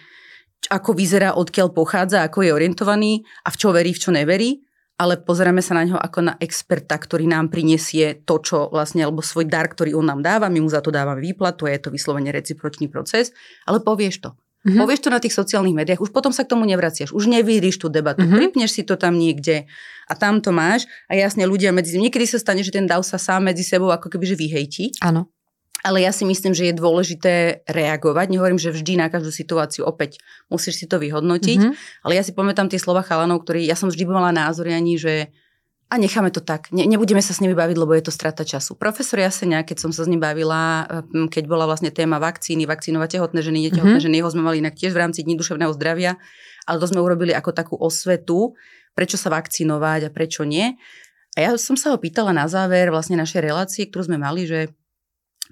[0.73, 4.65] ako vyzerá, odkiaľ pochádza, ako je orientovaný a v čo verí, v čo neverí,
[4.99, 9.23] ale pozeráme sa na ňo ako na experta, ktorý nám prinesie to, čo vlastne, alebo
[9.23, 12.35] svoj dar, ktorý on nám dáva, my mu za to dávame výplatu, je to vyslovene
[12.35, 13.31] recipročný proces,
[13.63, 14.29] ale povieš to.
[14.59, 14.75] Mm-hmm.
[14.75, 17.87] Povieš to na tých sociálnych médiách, už potom sa k tomu nevraciaš, už nevyríš tú
[17.87, 18.35] debatu, mm-hmm.
[18.35, 19.71] pripneš si to tam niekde
[20.11, 21.95] a tam to máš a jasne ľudia medzi...
[21.95, 24.85] Niekedy sa stane, že ten dav sa sám medzi sebou ako keby že vyhejti.
[24.99, 25.31] Áno.
[25.79, 28.27] Ale ja si myslím, že je dôležité reagovať.
[28.35, 30.19] Nehovorím, že vždy na každú situáciu opäť
[30.51, 31.59] musíš si to vyhodnotiť.
[31.59, 32.03] Mm-hmm.
[32.03, 35.31] Ale ja si pamätám tie slova chalanov, ktorí, ja som vždy mala názor ani, že
[35.89, 36.69] a necháme to tak.
[36.69, 38.77] Ne, nebudeme sa s nimi baviť, lebo je to strata času.
[38.77, 43.17] Profesor Jasenia, keď som sa s ním bavila, hm, keď bola vlastne téma vakcíny, vakcínovať
[43.17, 44.05] tehotné ženy, netehotné mm-hmm.
[44.05, 46.21] ženy, jeho sme mali inak tiež v rámci Dní duševného zdravia,
[46.69, 48.53] ale to sme urobili ako takú osvetu,
[48.93, 50.77] prečo sa vakcinovať a prečo nie.
[51.33, 54.69] A ja som sa ho pýtala na záver vlastne našej relácie, ktorú sme mali, že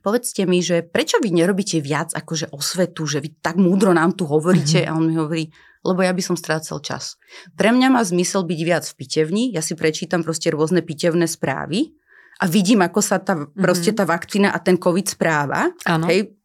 [0.02, 4.26] povedzte mi, že prečo vy nerobíte viac akože osvetu, že vy tak múdro nám tu
[4.30, 4.92] hovoríte mm-hmm.
[4.94, 5.46] a on mi hovorí,
[5.86, 7.16] lebo ja by som strácal čas.
[7.56, 11.96] Pre mňa má zmysel byť viac v pitevni, ja si prečítam proste rôzne pitevné správy
[12.38, 13.62] a vidím, ako sa tá, mm-hmm.
[13.62, 15.74] proste tá vakcína a ten COVID správa.
[15.86, 16.06] Áno.
[16.06, 16.38] Hej,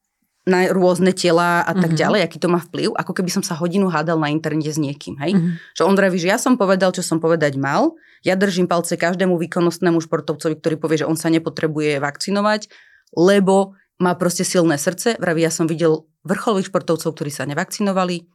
[0.43, 2.03] na rôzne tela a tak mm-hmm.
[2.03, 5.15] ďalej, aký to má vplyv, ako keby som sa hodinu hádal na internete s niekým,
[5.23, 5.39] hej.
[5.39, 5.79] Mm-hmm.
[5.79, 7.95] Že on vraví, že ja som povedal, čo som povedať mal,
[8.27, 12.67] ja držím palce každému výkonnostnému športovcovi, ktorý povie, že on sa nepotrebuje vakcinovať,
[13.17, 15.15] lebo má proste silné srdce.
[15.21, 18.27] Vraví, ja som videl vrcholových športovcov, ktorí sa nevakcinovali,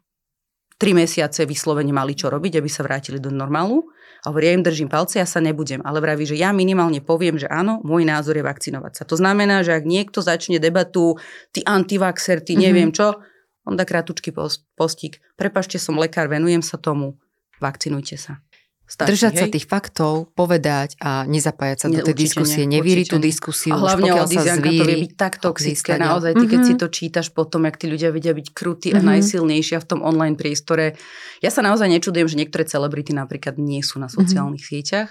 [0.77, 3.83] tri mesiace vyslovene mali čo robiť, aby sa vrátili do normálu.
[4.25, 5.81] A hovorí, ja im držím palce, ja sa nebudem.
[5.85, 9.03] Ale vraví, že ja minimálne poviem, že áno, môj názor je vakcinovať sa.
[9.05, 11.21] To znamená, že ak niekto začne debatu,
[11.53, 12.97] ty antivaxer, ty neviem mm-hmm.
[12.97, 13.21] čo,
[13.67, 14.33] on dá krátučký
[14.73, 15.21] postík.
[15.37, 17.19] Prepašte, som lekár, venujem sa tomu,
[17.61, 18.41] vakcinujte sa.
[18.87, 19.41] Stačí, Držať hej?
[19.43, 23.75] sa tých faktov, povedať a nezapájať sa ne, do tej diskusie, nie, nevíriť tú diskusiu.
[23.75, 25.99] A hlavne od Izianka to vie byť tak toxické.
[25.99, 26.79] Naozaj, ty keď mm-hmm.
[26.79, 29.03] si to čítaš potom, jak tí ľudia vedia byť krutí mm-hmm.
[29.03, 29.09] a mhm.
[29.19, 30.95] najsilnejšia v tom online priestore.
[31.43, 34.23] Ja sa naozaj nečudujem, že niektoré celebrity napríklad nie sú na mhm.
[34.23, 34.79] sociálnych mm-hmm.
[34.79, 35.09] sieťach,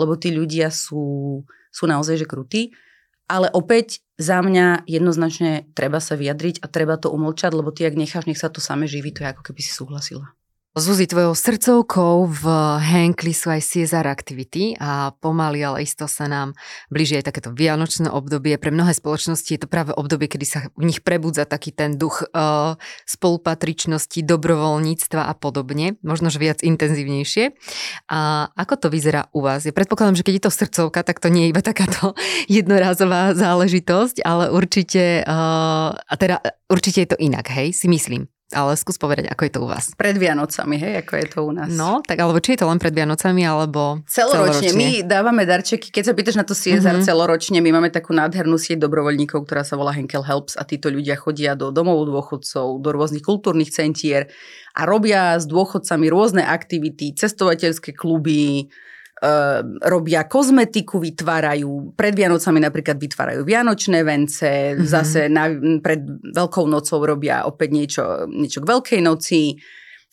[0.00, 2.72] lebo tí ľudia sú, sú naozaj že krutí.
[3.28, 7.92] Ale opäť za mňa jednoznačne treba sa vyjadriť a treba to umlčať, lebo ty, ak
[7.92, 10.32] necháš, nech sa to same živí, to je ako keby si súhlasila.
[10.78, 12.44] Zuzi, tvojou srdcovkou v
[12.78, 16.54] Hankli sú aj Caesar aktivity a pomaly, ale isto sa nám
[16.86, 18.54] blíži aj takéto vianočné obdobie.
[18.62, 22.22] Pre mnohé spoločnosti je to práve obdobie, kedy sa v nich prebudza taký ten duch
[22.30, 22.78] uh,
[23.10, 27.58] spolupatričnosti, dobrovoľníctva a podobne, možno že viac intenzívnejšie.
[28.06, 29.66] A ako to vyzerá u vás?
[29.66, 32.14] Ja predpokladám, že keď je to srdcovka, tak to nie je iba takáto
[32.46, 36.38] jednorázová záležitosť, ale určite, uh, a teda
[36.70, 38.30] určite je to inak, hej, si myslím.
[38.48, 39.92] Ale skús povedať, ako je to u vás.
[39.92, 41.68] Pred Vianocami, hej, ako je to u nás.
[41.68, 44.72] No, tak alebo či je to len pred Vianocami, alebo celoročne.
[44.72, 44.78] celoročne.
[44.80, 47.04] My dávame darčeky, keď sa pýtaš na to CSR mm-hmm.
[47.04, 51.20] celoročne, my máme takú nádhernú sieť dobrovoľníkov, ktorá sa volá Henkel Helps a títo ľudia
[51.20, 54.32] chodia do domov dôchodcov, do rôznych kultúrnych centier
[54.72, 58.72] a robia s dôchodcami rôzne aktivity, cestovateľské kluby,
[59.82, 64.86] robia kozmetiku, vytvárajú, pred Vianocami napríklad vytvárajú vianočné vence, mm-hmm.
[64.86, 65.50] zase na,
[65.82, 69.58] pred Veľkou nocou robia opäť niečo, niečo k Veľkej noci,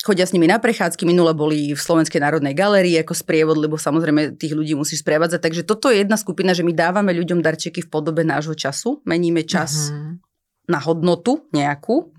[0.01, 4.41] chodia s nimi na prechádzky, minule boli v Slovenskej národnej galérii ako sprievod, lebo samozrejme
[4.41, 7.89] tých ľudí musíš sprevádzať, takže toto je jedna skupina, že my dávame ľuďom darčeky v
[7.89, 10.14] podobe nášho času, meníme čas mm-hmm.
[10.70, 12.10] na hodnotu nejakú,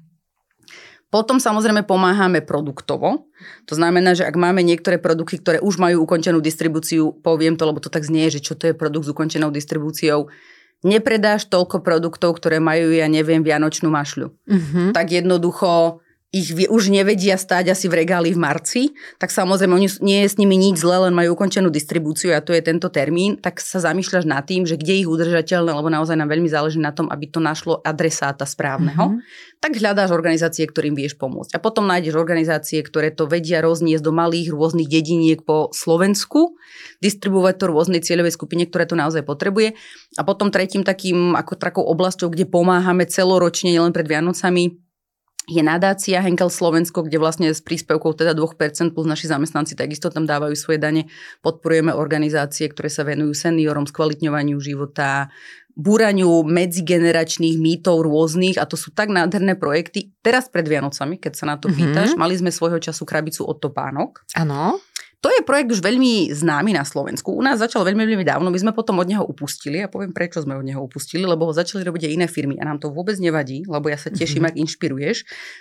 [1.10, 3.30] potom samozrejme pomáhame produktovo.
[3.70, 7.78] To znamená, že ak máme niektoré produkty, ktoré už majú ukončenú distribúciu, poviem to, lebo
[7.78, 10.26] to tak znie, že čo to je produkt s ukončenou distribúciou,
[10.82, 14.28] nepredáš toľko produktov, ktoré majú, ja neviem, vianočnú mašľu.
[14.34, 14.86] Mm-hmm.
[14.92, 16.02] Tak jednoducho
[16.34, 18.82] ich už nevedia stáť asi v regáli v marci,
[19.22, 22.50] tak samozrejme oni, nie je s nimi nič zle, len majú ukončenú distribúciu a to
[22.50, 26.26] je tento termín, tak sa zamýšľaš nad tým, že kde ich udržateľné, lebo naozaj nám
[26.26, 29.62] veľmi záleží na tom, aby to našlo adresáta správneho, mm-hmm.
[29.62, 31.54] tak hľadáš organizácie, ktorým vieš pomôcť.
[31.54, 36.58] A potom nájdeš organizácie, ktoré to vedia rozniesť do malých rôznych dediniek po Slovensku,
[37.00, 39.78] distribuovať to rôznej cieľovej skupine, ktoré to naozaj potrebuje.
[40.18, 44.85] A potom tretím takým ako takou oblasťou, kde pomáhame celoročne, nielen pred Vianocami,
[45.46, 50.26] je nadácia Henkel Slovensko, kde vlastne s príspevkou teda 2% plus naši zamestnanci takisto tam
[50.26, 51.06] dávajú svoje dane.
[51.38, 55.30] Podporujeme organizácie, ktoré sa venujú seniorom, skvalitňovaniu života,
[55.76, 60.10] búraniu medzigeneračných mýtov rôznych a to sú tak nádherné projekty.
[60.24, 61.78] Teraz pred Vianocami, keď sa na to mm-hmm.
[61.78, 64.24] pýtaš, mali sme svojho času krabicu od topánok.
[64.34, 64.82] Áno.
[65.26, 67.34] To je projekt už veľmi známy na Slovensku.
[67.34, 68.46] U nás začal veľmi, veľmi dávno.
[68.46, 71.52] My sme potom od neho upustili a poviem, prečo sme od neho upustili, lebo ho
[71.52, 74.54] začali robiť aj iné firmy a nám to vôbec nevadí, lebo ja sa teším, mm-hmm.
[74.54, 75.16] ak inšpiruješ.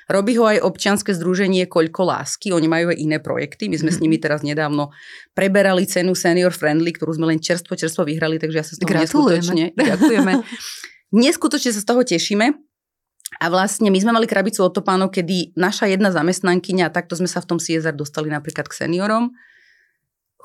[0.05, 3.65] Robí ho aj občianske združenie Koľko lásky, oni majú aj iné projekty.
[3.65, 3.97] My sme mm-hmm.
[3.97, 4.93] s nimi teraz nedávno
[5.33, 9.01] preberali cenu Senior Friendly, ktorú sme len čerstvo, čerstvo vyhrali, takže ja sa z toho
[9.01, 10.45] neskutočne ďakujeme.
[11.25, 12.53] Neskutočne sa z toho tešíme.
[13.41, 17.41] A vlastne my sme mali krabicu od topánov, kedy naša jedna zamestnankyňa, takto sme sa
[17.41, 19.33] v tom CSR dostali napríklad k seniorom,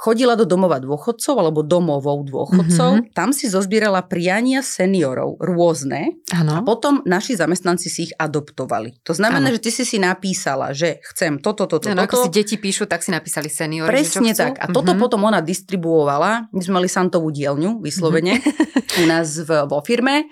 [0.01, 3.13] chodila do domova dôchodcov alebo domovou dôchodcov, mm-hmm.
[3.13, 6.57] tam si zozbierala priania seniorov rôzne ano.
[6.57, 8.97] a potom naši zamestnanci si ich adoptovali.
[9.05, 9.61] To znamená, ano.
[9.61, 12.17] že ty si si napísala, že chcem toto, toto, ano, toto.
[12.17, 13.93] Ako si deti píšu, tak si napísali seniori.
[13.93, 14.57] Presne tak.
[14.57, 15.03] A toto mm-hmm.
[15.05, 16.49] potom ona distribuovala.
[16.49, 19.01] My sme mali Santovú dielňu, vyslovene, mm-hmm.
[19.01, 20.25] u nás v, vo firme.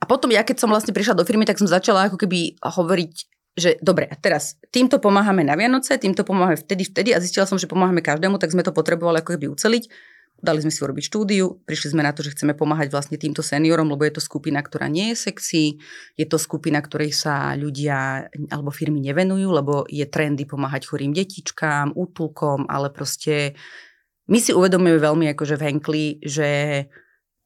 [0.00, 3.12] A potom ja, keď som vlastne prišla do firmy, tak som začala ako keby hovoriť,
[3.58, 7.66] že dobre, teraz týmto pomáhame na Vianoce, týmto pomáhame vtedy, vtedy a zistila som, že
[7.66, 9.84] pomáhame každému, tak sme to potrebovali ako keby uceliť.
[10.40, 13.92] Dali sme si urobiť štúdiu, prišli sme na to, že chceme pomáhať vlastne týmto seniorom,
[13.92, 15.76] lebo je to skupina, ktorá nie je sexy,
[16.16, 21.92] je to skupina, ktorej sa ľudia alebo firmy nevenujú, lebo je trendy pomáhať chorým detičkám,
[21.92, 23.52] útulkom, ale proste
[24.32, 26.48] my si uvedomujeme veľmi akože v Henkli, že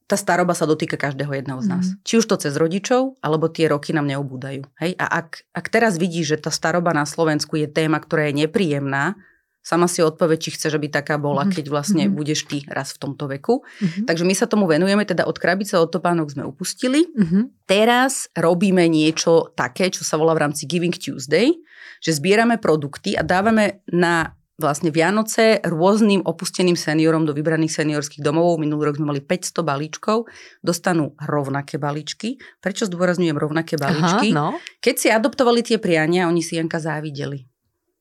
[0.04, 1.84] tá staroba sa dotýka každého jedného z nás.
[1.88, 1.96] Mm.
[2.04, 4.68] Či už to cez rodičov, alebo tie roky nám neobúdajú.
[4.76, 4.92] Hej?
[5.00, 9.16] A ak, ak teraz vidíš, že tá staroba na Slovensku je téma, ktorá je nepríjemná,
[9.64, 11.50] sama si odpoveď, či chceš, aby taká bola, mm.
[11.56, 12.12] keď vlastne mm.
[12.12, 13.64] budeš ty raz v tomto veku.
[13.80, 14.04] Mm.
[14.04, 17.08] Takže my sa tomu venujeme, teda od krabice od topánok sme upustili.
[17.16, 17.48] Mm.
[17.64, 21.56] Teraz robíme niečo také, čo sa volá v rámci Giving Tuesday,
[22.04, 28.62] že zbierame produkty a dávame na vlastne Vianoce rôznym opusteným seniorom do vybraných seniorských domov.
[28.62, 30.30] Minulý rok sme mali 500 balíčkov.
[30.62, 32.38] Dostanú rovnaké balíčky.
[32.62, 34.34] Prečo zdôrazňujem rovnaké balíčky?
[34.34, 34.48] Aha, no.
[34.78, 37.53] Keď si adoptovali tie priania, oni si Janka závideli.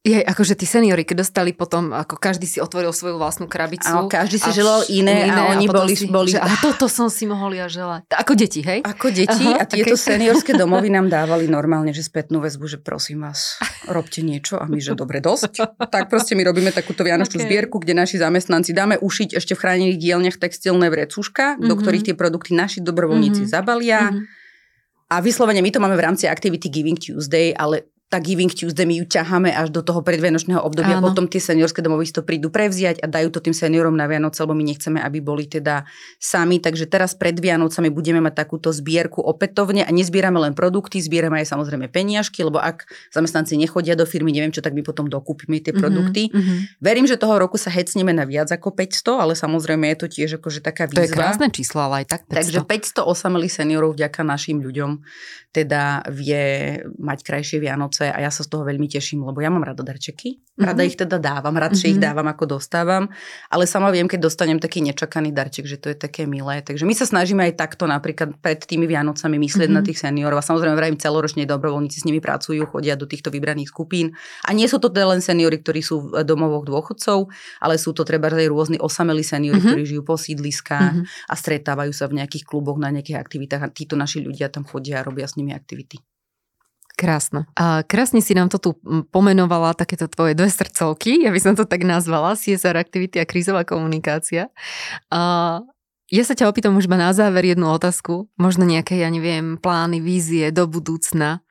[0.04, 3.88] Je, akože tí seniori, keď dostali potom, ako každý si otvoril svoju vlastnú krabicu.
[3.88, 5.96] A každý si želal iné, iné a oni a boli...
[5.96, 6.36] Si, boli...
[6.36, 8.12] Že, a toto som si mohol ja želať.
[8.12, 8.84] Ako deti, hej?
[8.84, 10.04] Ako deti Aha, a tieto okay.
[10.12, 13.56] seniorské domovy nám dávali normálne, že spätnú väzbu, že prosím vás,
[13.88, 15.80] robte niečo a my, že dobre, dosť.
[15.80, 17.48] Tak proste my robíme takúto vianočnú okay.
[17.48, 21.68] zbierku, kde naši zamestnanci dáme ušiť ešte v chránených dielniach textilné vrecúška, mm-hmm.
[21.72, 21.80] do mhm.
[21.80, 23.56] ktorých tie produkty naši dobrovoľníci mm-hmm.
[23.56, 24.12] zabalia.
[24.12, 24.44] Mm-hmm.
[25.16, 29.02] A vyslovene my to máme v rámci Activity Giving Tuesday, ale tá Giving Tuesday my
[29.02, 31.02] ju ťaháme až do toho predvianočného obdobia.
[31.02, 31.10] Áno.
[31.10, 34.54] Potom tie seniorské domovy to prídu prevziať a dajú to tým seniorom na Vianoce, lebo
[34.54, 35.82] my nechceme, aby boli teda
[36.22, 36.62] sami.
[36.62, 41.58] Takže teraz pred Vianocami budeme mať takúto zbierku opätovne a nezbierame len produkty, zbierame aj
[41.58, 45.74] samozrejme peniažky, lebo ak zamestnanci nechodia do firmy, neviem čo, tak my potom dokúpime tie
[45.74, 46.30] mhm, produkty.
[46.30, 46.86] Mm-hmm.
[46.86, 50.38] Verím, že toho roku sa hecneme na viac ako 500, ale samozrejme je to tiež
[50.38, 51.02] akože taká výzva.
[51.02, 52.38] To je krásne číslo, ale aj tak 500.
[52.38, 52.60] Takže
[53.02, 55.02] 500 osamelých seniorov vďaka našim ľuďom
[55.54, 59.62] teda vie mať krajšie Vianoce a ja sa z toho veľmi teším, lebo ja mám
[59.62, 60.42] rada darčeky.
[60.54, 60.90] Rada mm-hmm.
[60.90, 61.98] ich teda dávam, radšej mm-hmm.
[61.98, 63.10] ich dávam ako dostávam,
[63.54, 66.62] ale sama viem, keď dostanem taký nečakaný darček, že to je také milé.
[66.66, 69.82] Takže my sa snažíme aj takto napríklad pred tými Vianocami myslieť mm-hmm.
[69.82, 73.70] na tých seniorov a samozrejme vrajím celoročne dobrovoľníci s nimi pracujú, chodia do týchto vybraných
[73.70, 74.18] skupín.
[74.46, 77.30] A nie sú to teda len seniori, ktorí sú v domovoch dôchodcov,
[77.62, 79.74] ale sú to treba aj rôzni osamelí seniori, mm-hmm.
[79.74, 81.30] ktorí žijú po sídliskách mm-hmm.
[81.30, 85.02] a stretávajú sa v nejakých kluboch na nejakých aktivitách a títo naši ľudia tam chodia
[85.02, 86.00] a robia s nimi aktivity.
[86.94, 87.50] Krásne.
[87.58, 88.70] A krásne si nám to tu
[89.10, 93.66] pomenovala, takéto tvoje dve srdcovky, ja by som to tak nazvala, CSR aktivity a krízová
[93.66, 94.54] komunikácia.
[95.10, 95.60] A
[96.14, 100.54] ja sa ťa opýtam už na záver jednu otázku, možno nejaké, ja neviem, plány, vízie
[100.54, 101.42] do budúcna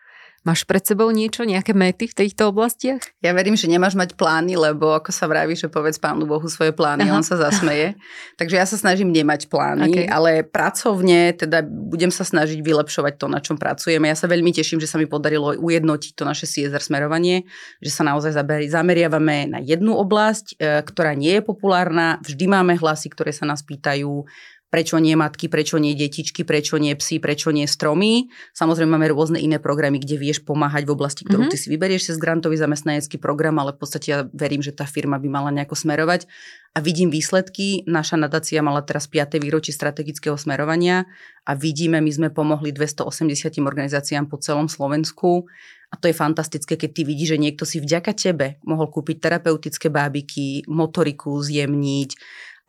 [0.43, 2.99] Máš pred sebou niečo, nejaké mety v týchto oblastiach?
[3.23, 6.75] Ja verím, že nemáš mať plány, lebo ako sa vraví, že povedz pánu Bohu svoje
[6.75, 7.15] plány, Aha.
[7.15, 7.95] on sa zasmeje.
[8.43, 10.07] Takže ja sa snažím nemať plány, okay.
[10.11, 14.11] ale pracovne teda budem sa snažiť vylepšovať to, na čom pracujeme.
[14.11, 17.47] Ja sa veľmi teším, že sa mi podarilo ujednotiť to naše CSR smerovanie,
[17.79, 18.35] že sa naozaj
[18.67, 22.19] zameriavame na jednu oblasť, e, ktorá nie je populárna.
[22.27, 24.27] Vždy máme hlasy, ktoré sa nás pýtajú,
[24.73, 28.33] prečo nie matky, prečo nie detičky, prečo nie psy, prečo nie stromy.
[28.57, 31.53] Samozrejme máme rôzne iné programy, kde vieš pomáhať v oblasti, ktorú mm-hmm.
[31.53, 35.21] ty si vyberieš cez grantový zamestnanecký program, ale v podstate ja verím, že tá firma
[35.21, 36.25] by mala nejako smerovať.
[36.73, 37.85] A vidím výsledky.
[37.85, 39.37] Naša nadácia mala teraz 5.
[39.37, 41.05] výročie strategického smerovania
[41.45, 45.45] a vidíme, my sme pomohli 280 organizáciám po celom Slovensku
[45.93, 49.93] a to je fantastické, keď ty vidíš, že niekto si vďaka tebe mohol kúpiť terapeutické
[49.93, 52.17] bábiky, motoriku zjemniť,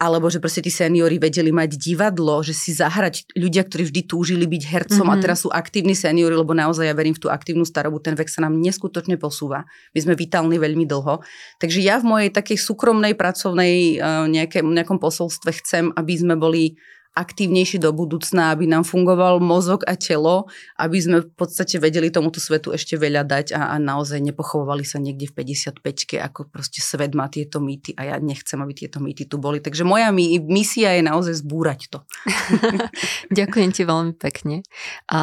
[0.04, 4.44] alebo že proste tí seniori vedeli mať divadlo, že si zahrať ľudia, ktorí vždy túžili
[4.44, 5.14] byť hercom mm-hmm.
[5.14, 5.24] a mhm.
[5.24, 8.44] teraz sú aktívni seniori, lebo naozaj ja verím v tú aktívnu starobu, ten vek sa
[8.44, 9.64] nám neskutočne posúva.
[9.96, 11.24] My sme vitálni veľmi dlho.
[11.64, 16.76] Takže ja v mojej takej súkromnej pracovnej uh, nejaké, nejakom posolstve chcem, aby sme boli
[17.14, 20.50] aktívnejší do budúcna, aby nám fungoval mozog a telo,
[20.82, 24.98] aby sme v podstate vedeli tomuto svetu ešte veľa dať a, a naozaj nepochovovali sa
[24.98, 29.30] niekde v 55-ke, ako proste svet má tieto mýty a ja nechcem, aby tieto mýty
[29.30, 29.62] tu boli.
[29.62, 30.10] Takže moja
[30.42, 32.00] misia je naozaj zbúrať to.
[33.40, 34.66] ďakujem ti veľmi pekne.
[35.10, 35.20] A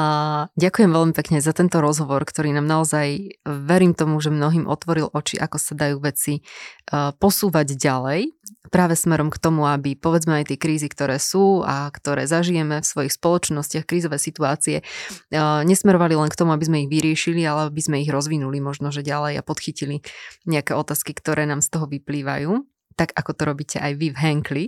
[0.55, 5.41] ďakujem veľmi pekne za tento rozhovor, ktorý nám naozaj, verím tomu, že mnohým otvoril oči,
[5.41, 8.31] ako sa dajú veci uh, posúvať ďalej
[8.69, 12.87] práve smerom k tomu, aby povedzme aj tie krízy, ktoré sú a ktoré zažijeme v
[12.87, 14.85] svojich spoločnostiach, krízové situácie,
[15.65, 19.01] nesmerovali len k tomu, aby sme ich vyriešili, ale aby sme ich rozvinuli možno, že
[19.01, 20.05] ďalej a podchytili
[20.45, 22.69] nejaké otázky, ktoré nám z toho vyplývajú
[23.01, 24.65] tak ako to robíte aj vy v Hankly.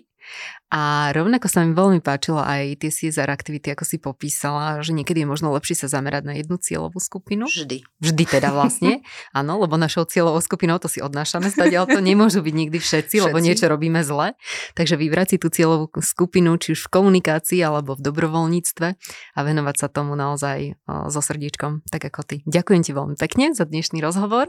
[0.72, 5.22] A rovnako sa mi veľmi páčilo aj tie CSR aktivity, ako si popísala, že niekedy
[5.22, 7.44] je možno lepšie sa zamerať na jednu cieľovú skupinu.
[7.44, 7.84] Vždy.
[8.00, 9.04] Vždy teda vlastne.
[9.36, 13.12] Áno, lebo našou cieľovou skupinou to si odnášame stať, ale to nemôžu byť nikdy všetci,
[13.12, 14.32] všetci, lebo niečo robíme zle.
[14.72, 18.88] Takže vybrať si tú cieľovú skupinu, či už v komunikácii alebo v dobrovoľníctve
[19.36, 20.80] a venovať sa tomu naozaj
[21.12, 22.36] so srdiečkom, tak ako ty.
[22.48, 24.48] Ďakujem ti veľmi pekne za dnešný rozhovor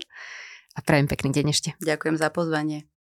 [0.73, 1.69] a prajem pekný deň ešte.
[1.83, 2.92] Ďakujem za pozvanie.